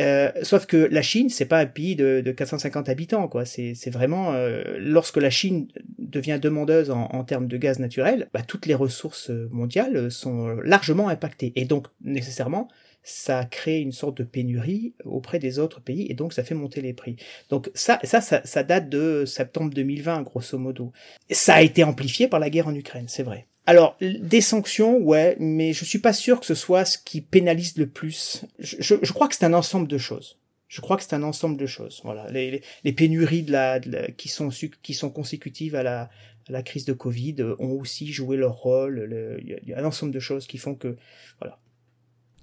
Euh, 0.00 0.30
sauf 0.42 0.66
que 0.66 0.76
la 0.76 1.02
Chine, 1.02 1.30
c'est 1.30 1.46
pas 1.46 1.58
un 1.58 1.66
pays 1.66 1.96
de, 1.96 2.20
de 2.24 2.32
450 2.32 2.88
habitants, 2.88 3.28
quoi. 3.28 3.44
C'est, 3.44 3.74
c'est 3.74 3.90
vraiment 3.90 4.32
euh, 4.34 4.76
lorsque 4.78 5.16
la 5.16 5.30
Chine 5.30 5.68
devient 5.98 6.38
demandeuse 6.40 6.90
en, 6.90 7.04
en 7.04 7.24
termes 7.24 7.46
de 7.46 7.56
gaz 7.56 7.78
naturel, 7.78 8.28
bah, 8.32 8.42
toutes 8.42 8.66
les 8.66 8.74
ressources 8.74 9.30
mondiales 9.50 10.10
sont 10.10 10.48
largement 10.62 11.08
impactées, 11.08 11.52
et 11.56 11.64
donc 11.64 11.86
nécessairement 12.02 12.68
ça 13.04 13.44
crée 13.44 13.80
une 13.80 13.92
sorte 13.92 14.16
de 14.16 14.24
pénurie 14.24 14.94
auprès 15.04 15.38
des 15.38 15.58
autres 15.58 15.80
pays 15.80 16.06
et 16.10 16.14
donc 16.14 16.32
ça 16.32 16.42
fait 16.42 16.54
monter 16.54 16.80
les 16.80 16.94
prix. 16.94 17.16
Donc 17.50 17.70
ça, 17.74 18.00
ça, 18.02 18.20
ça, 18.20 18.62
date 18.62 18.88
de 18.88 19.24
septembre 19.26 19.72
2020, 19.72 20.22
grosso 20.22 20.58
modo. 20.58 20.92
Ça 21.30 21.56
a 21.56 21.62
été 21.62 21.84
amplifié 21.84 22.26
par 22.26 22.40
la 22.40 22.50
guerre 22.50 22.68
en 22.68 22.74
Ukraine, 22.74 23.06
c'est 23.08 23.22
vrai. 23.22 23.46
Alors, 23.66 23.96
des 24.00 24.40
sanctions, 24.40 24.98
ouais, 24.98 25.36
mais 25.38 25.72
je 25.72 25.84
suis 25.84 25.98
pas 25.98 26.12
sûr 26.12 26.40
que 26.40 26.46
ce 26.46 26.54
soit 26.54 26.84
ce 26.84 26.98
qui 26.98 27.20
pénalise 27.20 27.76
le 27.78 27.86
plus. 27.86 28.44
Je, 28.58 28.96
je, 29.00 29.12
crois 29.12 29.28
que 29.28 29.34
c'est 29.34 29.44
un 29.44 29.54
ensemble 29.54 29.88
de 29.88 29.96
choses. 29.96 30.38
Je 30.68 30.82
crois 30.82 30.96
que 30.96 31.02
c'est 31.02 31.14
un 31.14 31.22
ensemble 31.22 31.56
de 31.56 31.66
choses. 31.66 32.02
Voilà, 32.04 32.30
les, 32.30 32.62
les, 32.84 32.92
pénuries 32.92 33.42
de 33.42 33.52
la, 33.52 33.80
qui 34.16 34.28
sont 34.28 34.50
qui 34.82 34.92
sont 34.92 35.08
consécutives 35.08 35.76
à 35.76 35.82
la, 35.82 36.10
à 36.48 36.52
la 36.52 36.62
crise 36.62 36.84
de 36.84 36.92
Covid 36.92 37.36
ont 37.58 37.72
aussi 37.80 38.12
joué 38.12 38.36
leur 38.36 38.54
rôle. 38.54 39.38
Il 39.42 39.68
y 39.68 39.72
a 39.72 39.78
un 39.78 39.84
ensemble 39.84 40.12
de 40.12 40.20
choses 40.20 40.46
qui 40.46 40.58
font 40.58 40.74
que, 40.74 40.96
voilà, 41.40 41.58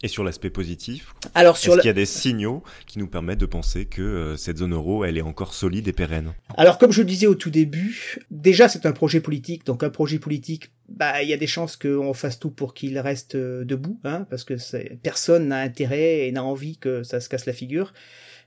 et 0.04 0.08
sur 0.08 0.24
l'aspect 0.24 0.50
positif, 0.50 1.14
Alors 1.36 1.58
sur 1.58 1.74
est-ce 1.74 1.82
qu'il 1.82 1.88
y 1.88 1.92
a 1.92 1.94
des 1.94 2.06
signaux 2.06 2.64
qui 2.88 3.00
nous 3.00 3.08
permettent 3.08 3.40
de 3.40 3.46
penser 3.46 3.86
que 3.86 4.02
euh, 4.02 4.38
cette 4.38 4.58
zone 4.58 4.74
euro, 4.74 5.06
elle 5.06 5.18
est 5.18 5.22
encore 5.22 5.54
solide 5.54 5.88
et 5.88 5.94
pérenne? 5.94 6.34
Alors 6.58 6.78
comme 6.78 6.92
je 6.92 7.02
le 7.02 7.08
disais 7.08 7.28
au 7.28 7.36
tout 7.36 7.52
début, 7.52 8.20
déjà 8.32 8.68
c'est 8.68 8.86
un 8.86 8.94
projet 8.94 9.22
politique, 9.22 9.66
donc 9.66 9.84
un 9.84 9.90
projet 9.90 10.20
politique, 10.20 10.72
bah 10.90 11.22
il 11.22 11.30
y 11.30 11.34
a 11.34 11.38
des 11.38 11.48
chances 11.48 11.76
qu'on 11.76 12.14
fasse 12.14 12.40
tout 12.40 12.52
pour 12.52 12.74
qu'il 12.74 12.98
reste 13.00 13.36
euh, 13.36 13.64
debout, 13.64 14.00
hein, 14.04 14.26
parce 14.30 14.44
que 14.44 14.56
personne 14.96 15.48
n'a 15.50 15.60
intérêt 15.60 16.28
et 16.28 16.32
n'a 16.32 16.44
envie 16.44 16.78
que 16.78 17.04
ça 17.04 17.20
se 17.20 17.30
casse 17.30 17.46
la 17.46 17.54
figure. 17.54 17.94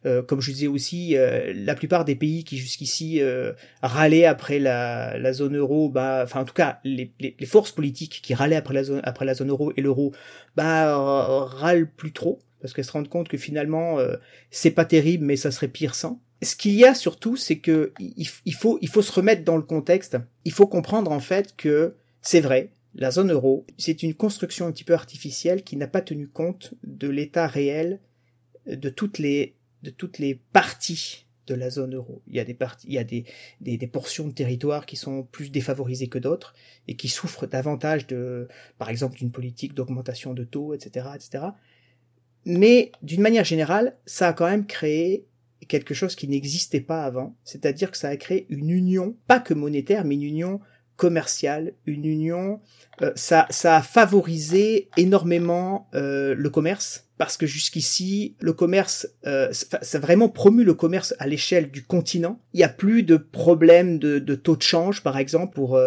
Euh, 0.07 0.23
comme 0.23 0.40
je 0.40 0.53
disais 0.53 0.67
aussi, 0.67 1.17
euh, 1.17 1.53
la 1.57 1.75
plupart 1.75 2.05
des 2.05 2.14
pays 2.14 2.45
qui 2.45 2.59
jusqu'ici 2.59 3.23
euh, 3.23 3.53
râlaient 3.83 4.27
après 4.27 4.59
la, 4.59 5.17
la, 5.19 5.33
zone 5.33 5.57
euro, 5.57 5.88
bah, 5.88 6.21
enfin 6.25 6.40
en 6.43 6.45
tout 6.45 6.53
cas 6.53 6.79
les, 6.85 7.11
les, 7.21 7.35
les, 7.38 7.47
forces 7.47 7.73
politiques 7.73 8.21
qui 8.23 8.35
râlaient 8.35 8.57
après 8.57 8.75
la 8.75 8.85
zone 8.85 9.01
après 9.05 9.25
la 9.25 9.35
zone 9.35 9.49
euro 9.49 9.73
et 9.77 9.81
l'euro, 9.81 10.12
bah 10.57 10.95
râlent 11.47 11.90
plus 11.90 12.12
trop 12.12 12.40
parce 12.61 12.75
qu'elles 12.75 12.85
se 12.85 12.93
rendent 12.93 13.09
compte 13.09 13.29
que 13.29 13.38
finalement 13.38 13.99
c'est 14.51 14.71
pas 14.71 14.85
terrible, 14.85 15.25
mais 15.25 15.37
ça 15.37 15.51
serait 15.51 15.69
pire 15.69 15.95
sans. 15.95 16.21
Ce 16.43 16.55
qu'il 16.57 16.75
y 16.75 16.85
a 16.85 16.95
surtout, 16.95 17.37
c'est 17.37 17.59
que 17.59 17.93
il, 17.99 18.27
il, 18.45 18.55
faut 18.55 18.79
il 18.83 18.88
faut 18.88 19.03
se 19.03 19.12
remettre 19.12 19.45
dans 19.45 19.57
le 19.57 19.62
contexte. 19.62 20.19
Il 20.45 20.53
faut 20.53 20.67
comprendre 20.67 21.12
en 21.12 21.21
fait 21.21 21.57
que 21.57 21.95
c'est 22.21 22.40
vrai, 22.40 22.71
la 22.95 23.11
zone 23.11 23.33
euro, 23.33 23.67
c'est 23.79 24.03
une 24.03 24.14
construction 24.14 24.67
un 24.67 24.73
petit 24.73 24.85
peu 24.85 24.95
artificielle 24.95 25.62
qui 25.62 25.77
n'a 25.77 25.88
pas 25.88 26.03
tenu 26.03 26.29
compte 26.29 26.75
de 26.85 27.09
l'état 27.09 27.47
réel 27.47 28.01
de 28.67 28.88
toutes 28.88 29.19
les 29.19 29.57
de 29.85 29.90
toutes 29.90 30.18
les 30.18 30.35
parties 30.35 31.27
de 31.47 31.55
la 31.55 31.70
zone 31.70 31.94
euro. 31.94 32.23
Il 32.27 32.35
y 32.35 32.40
a 32.40 32.44
des 32.44 32.55
parties, 32.55 32.87
il 32.88 32.94
y 32.94 32.99
a 32.99 33.05
des, 33.05 33.25
des, 33.61 33.77
des 33.77 33.87
portions 33.87 34.27
de 34.27 34.33
territoire 34.33 34.87
qui 34.87 34.97
sont 34.97 35.25
plus 35.25 35.51
défavorisées 35.51 36.09
que 36.09 36.18
d'autres 36.18 36.55
et 36.88 36.97
qui 36.97 37.09
souffrent 37.09 37.47
davantage 37.47 38.07
de, 38.07 38.49
par 38.79 38.88
exemple, 38.88 39.18
d'une 39.18 39.31
politique 39.31 39.75
d'augmentation 39.75 40.33
de 40.33 40.44
taux, 40.44 40.75
etc., 40.75 41.09
etc. 41.14 41.44
Mais 42.47 42.92
d'une 43.03 43.20
manière 43.20 43.44
générale, 43.44 43.97
ça 44.07 44.29
a 44.29 44.33
quand 44.33 44.49
même 44.49 44.66
créé 44.66 45.27
quelque 45.68 45.94
chose 45.94 46.14
qui 46.14 46.29
n'existait 46.29 46.81
pas 46.81 47.05
avant, 47.05 47.37
c'est-à-dire 47.44 47.90
que 47.90 47.97
ça 47.97 48.09
a 48.09 48.16
créé 48.16 48.47
une 48.51 48.70
union, 48.70 49.16
pas 49.27 49.40
que 49.40 49.55
monétaire, 49.55 50.05
mais 50.05 50.14
une 50.14 50.23
union 50.23 50.61
commerciale, 50.96 51.72
une 51.87 52.04
union, 52.04 52.61
euh, 53.02 53.12
ça, 53.16 53.46
ça 53.50 53.76
a 53.76 53.83
favorisé 53.83 54.88
énormément 54.96 55.88
euh, 55.94 56.35
le 56.37 56.50
commerce, 56.50 57.09
parce 57.18 57.37
que 57.37 57.46
jusqu'ici, 57.46 58.37
le 58.40 58.52
commerce, 58.52 59.09
euh, 59.26 59.48
ça, 59.52 59.78
a 59.92 59.98
vraiment 59.98 60.28
promu 60.28 60.64
le 60.64 60.74
commerce 60.74 61.14
à 61.18 61.26
l'échelle 61.26 61.70
du 61.70 61.85
continent. 61.85 62.40
Il 62.52 62.59
n'y 62.59 62.64
a 62.64 62.68
plus 62.68 63.02
de 63.02 63.16
problème 63.16 63.98
de, 63.98 64.18
de, 64.18 64.35
taux 64.35 64.57
de 64.57 64.62
change, 64.62 65.02
par 65.02 65.18
exemple, 65.18 65.54
pour 65.54 65.80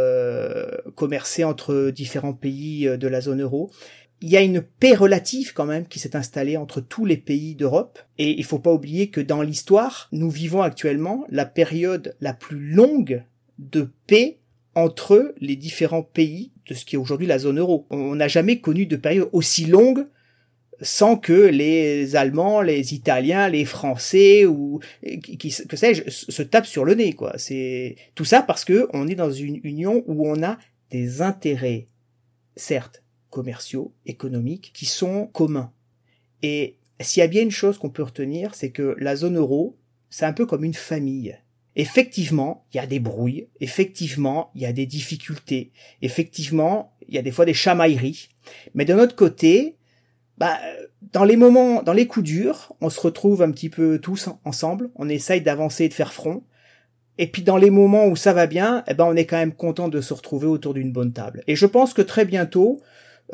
commercer 0.95 1.43
entre 1.43 1.91
différents 1.91 2.33
pays 2.33 2.85
de 2.97 3.07
la 3.07 3.21
zone 3.21 3.41
euro. 3.41 3.71
Il 4.19 4.29
y 4.29 4.37
a 4.37 4.41
une 4.41 4.61
paix 4.61 4.95
relative 4.95 5.53
quand 5.53 5.65
même 5.65 5.87
qui 5.87 5.99
s'est 5.99 6.15
installée 6.15 6.57
entre 6.57 6.81
tous 6.81 7.05
les 7.05 7.17
pays 7.17 7.55
d'Europe. 7.55 7.99
Et 8.17 8.31
il 8.31 8.43
faut 8.45 8.57
pas 8.57 8.73
oublier 8.73 9.09
que 9.09 9.21
dans 9.21 9.43
l'histoire, 9.43 10.09
nous 10.11 10.31
vivons 10.31 10.63
actuellement 10.63 11.25
la 11.29 11.45
période 11.45 12.15
la 12.19 12.33
plus 12.33 12.59
longue 12.59 13.23
de 13.59 13.89
paix 14.07 14.39
entre 14.77 15.33
les 15.41 15.55
différents 15.55 16.03
pays 16.03 16.51
de 16.67 16.75
ce 16.75 16.85
qui 16.85 16.95
est 16.95 16.99
aujourd'hui 16.99 17.25
la 17.25 17.39
zone 17.39 17.57
euro. 17.57 17.87
On 17.89 18.13
n'a 18.13 18.27
jamais 18.27 18.59
connu 18.59 18.85
de 18.85 18.95
période 18.95 19.27
aussi 19.33 19.65
longue 19.65 20.05
sans 20.81 21.17
que 21.17 21.33
les 21.33 22.15
Allemands, 22.15 22.61
les 22.61 22.93
Italiens, 22.93 23.49
les 23.49 23.65
Français 23.65 24.45
ou 24.45 24.79
qui, 25.23 25.51
que 25.67 25.75
sais-je 25.75 26.07
se 26.07 26.43
tapent 26.43 26.67
sur 26.67 26.85
le 26.85 26.93
nez 26.93 27.13
quoi. 27.13 27.33
C'est 27.37 27.95
tout 28.13 28.23
ça 28.23 28.43
parce 28.43 28.65
que 28.65 28.87
on 28.93 29.07
est 29.07 29.15
dans 29.15 29.31
une 29.31 29.59
union 29.63 30.03
où 30.05 30.29
on 30.29 30.43
a 30.43 30.59
des 30.91 31.23
intérêts 31.23 31.87
certes 32.55 33.03
commerciaux, 33.31 33.95
économiques 34.05 34.71
qui 34.75 34.85
sont 34.85 35.25
communs. 35.25 35.73
Et 36.43 36.77
s'il 37.01 37.21
y 37.21 37.23
a 37.23 37.27
bien 37.27 37.41
une 37.41 37.49
chose 37.49 37.79
qu'on 37.79 37.89
peut 37.89 38.03
retenir, 38.03 38.53
c'est 38.53 38.69
que 38.69 38.95
la 38.99 39.15
zone 39.15 39.37
euro, 39.37 39.75
c'est 40.11 40.25
un 40.25 40.33
peu 40.33 40.45
comme 40.45 40.63
une 40.63 40.75
famille. 40.75 41.35
Effectivement, 41.79 42.65
il 42.73 42.77
y 42.77 42.79
a 42.79 42.87
des 42.87 42.99
brouilles, 42.99 43.49
effectivement, 43.61 44.49
il 44.55 44.63
y 44.63 44.65
a 44.65 44.73
des 44.73 44.87
difficultés, 44.87 45.71
effectivement, 46.01 46.91
il 47.07 47.13
y 47.13 47.19
a 47.19 47.21
des 47.21 47.29
fois 47.29 47.45
des 47.45 47.53
chamailleries. 47.53 48.29
Mais 48.73 48.83
de 48.83 48.95
notre 48.95 49.15
côté, 49.15 49.77
bah, 50.39 50.57
dans 51.13 51.23
les 51.23 51.37
moments, 51.37 51.83
dans 51.83 51.93
les 51.93 52.07
coups 52.07 52.25
durs, 52.25 52.73
on 52.81 52.89
se 52.89 52.99
retrouve 52.99 53.43
un 53.43 53.51
petit 53.51 53.69
peu 53.69 53.99
tous 53.99 54.27
ensemble, 54.43 54.89
on 54.95 55.07
essaye 55.07 55.41
d'avancer 55.41 55.83
et 55.83 55.89
de 55.89 55.93
faire 55.93 56.13
front. 56.13 56.41
Et 57.19 57.27
puis 57.27 57.43
dans 57.43 57.57
les 57.57 57.69
moments 57.69 58.07
où 58.07 58.15
ça 58.15 58.33
va 58.33 58.47
bien, 58.47 58.83
eh 58.87 58.95
ben 58.95 59.05
on 59.05 59.15
est 59.15 59.27
quand 59.27 59.37
même 59.37 59.53
content 59.53 59.87
de 59.87 60.01
se 60.01 60.15
retrouver 60.15 60.47
autour 60.47 60.73
d'une 60.73 60.91
bonne 60.91 61.13
table. 61.13 61.43
Et 61.45 61.55
je 61.55 61.67
pense 61.67 61.93
que 61.93 62.01
très 62.01 62.25
bientôt, 62.25 62.81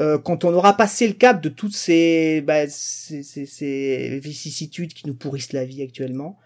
euh, 0.01 0.17
quand 0.17 0.43
on 0.43 0.53
aura 0.53 0.75
passé 0.75 1.07
le 1.07 1.13
cap 1.13 1.41
de 1.41 1.47
toutes 1.47 1.75
ces, 1.75 2.41
bah, 2.41 2.67
ces, 2.67 3.23
ces, 3.23 3.45
ces 3.45 4.19
vicissitudes 4.19 4.93
qui 4.93 5.07
nous 5.07 5.15
pourrissent 5.15 5.53
la 5.53 5.63
vie 5.63 5.81
actuellement, 5.81 6.37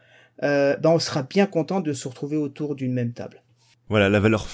ben 0.42 0.78
on 0.86 1.00
sera 1.00 1.24
bien 1.24 1.46
content 1.46 1.80
de 1.80 1.94
se 1.94 2.08
retrouver 2.08 2.38
autour 2.38 2.76
d'une 2.76 2.94
même 2.94 3.12
table. 3.12 3.42
Voilà, 3.90 4.10
la 4.10 4.20
valeur 4.20 4.46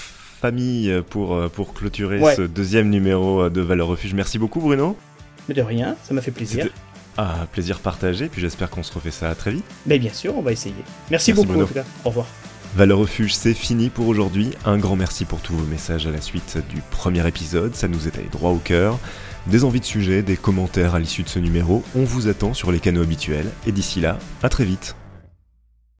famille 0.43 0.93
pour, 1.09 1.35
euh, 1.35 1.47
pour 1.47 1.73
clôturer 1.73 2.19
ce 2.35 2.41
deuxième 2.41 2.89
numéro 2.89 3.49
de 3.49 3.61
Valeur 3.61 3.87
Refuge. 3.87 4.13
Merci 4.13 4.37
beaucoup 4.37 4.59
Bruno. 4.59 4.97
Mais 5.47 5.55
de 5.55 5.61
rien, 5.61 5.95
ça 6.03 6.13
m'a 6.13 6.21
fait 6.21 6.31
plaisir. 6.31 6.67
Ah, 7.17 7.47
plaisir 7.51 7.79
partagé, 7.79 8.27
puis 8.27 8.41
j'espère 8.41 8.69
qu'on 8.69 8.83
se 8.83 8.91
refait 8.91 9.11
ça 9.11 9.33
très 9.35 9.51
vite. 9.51 9.63
Mais 9.85 9.99
bien 9.99 10.11
sûr, 10.11 10.37
on 10.37 10.41
va 10.41 10.51
essayer. 10.51 10.75
Merci, 11.11 11.31
beaucoup 11.31 11.61
en 11.61 11.65
tout 11.65 11.73
cas. 11.73 11.85
Au 12.03 12.09
revoir. 12.09 12.27
Valeur 12.75 12.97
Refuge, 12.97 13.35
c'est 13.35 13.53
fini 13.53 13.89
pour 13.89 14.07
aujourd'hui. 14.07 14.51
Un 14.65 14.77
grand 14.77 14.95
merci 14.95 15.23
pour 15.23 15.39
tous 15.39 15.53
vos 15.53 15.65
messages 15.65 16.07
à 16.07 16.11
la 16.11 16.21
suite 16.21 16.57
du 16.69 16.81
premier 16.91 17.25
épisode, 17.27 17.75
ça 17.75 17.87
nous 17.87 18.07
est 18.07 18.17
allé 18.17 18.27
droit 18.29 18.51
au 18.51 18.57
cœur. 18.57 18.99
Des 19.47 19.63
envies 19.63 19.79
de 19.79 19.85
sujet, 19.85 20.23
des 20.23 20.37
commentaires 20.37 20.95
à 20.95 20.99
l'issue 20.99 21.23
de 21.23 21.29
ce 21.29 21.39
numéro, 21.39 21.83
on 21.95 22.03
vous 22.03 22.27
attend 22.27 22.53
sur 22.53 22.71
les 22.71 22.79
canaux 22.79 23.03
habituels. 23.03 23.49
Et 23.67 23.71
d'ici 23.71 24.01
là, 24.01 24.17
à 24.41 24.49
très 24.49 24.65
vite. 24.65 24.95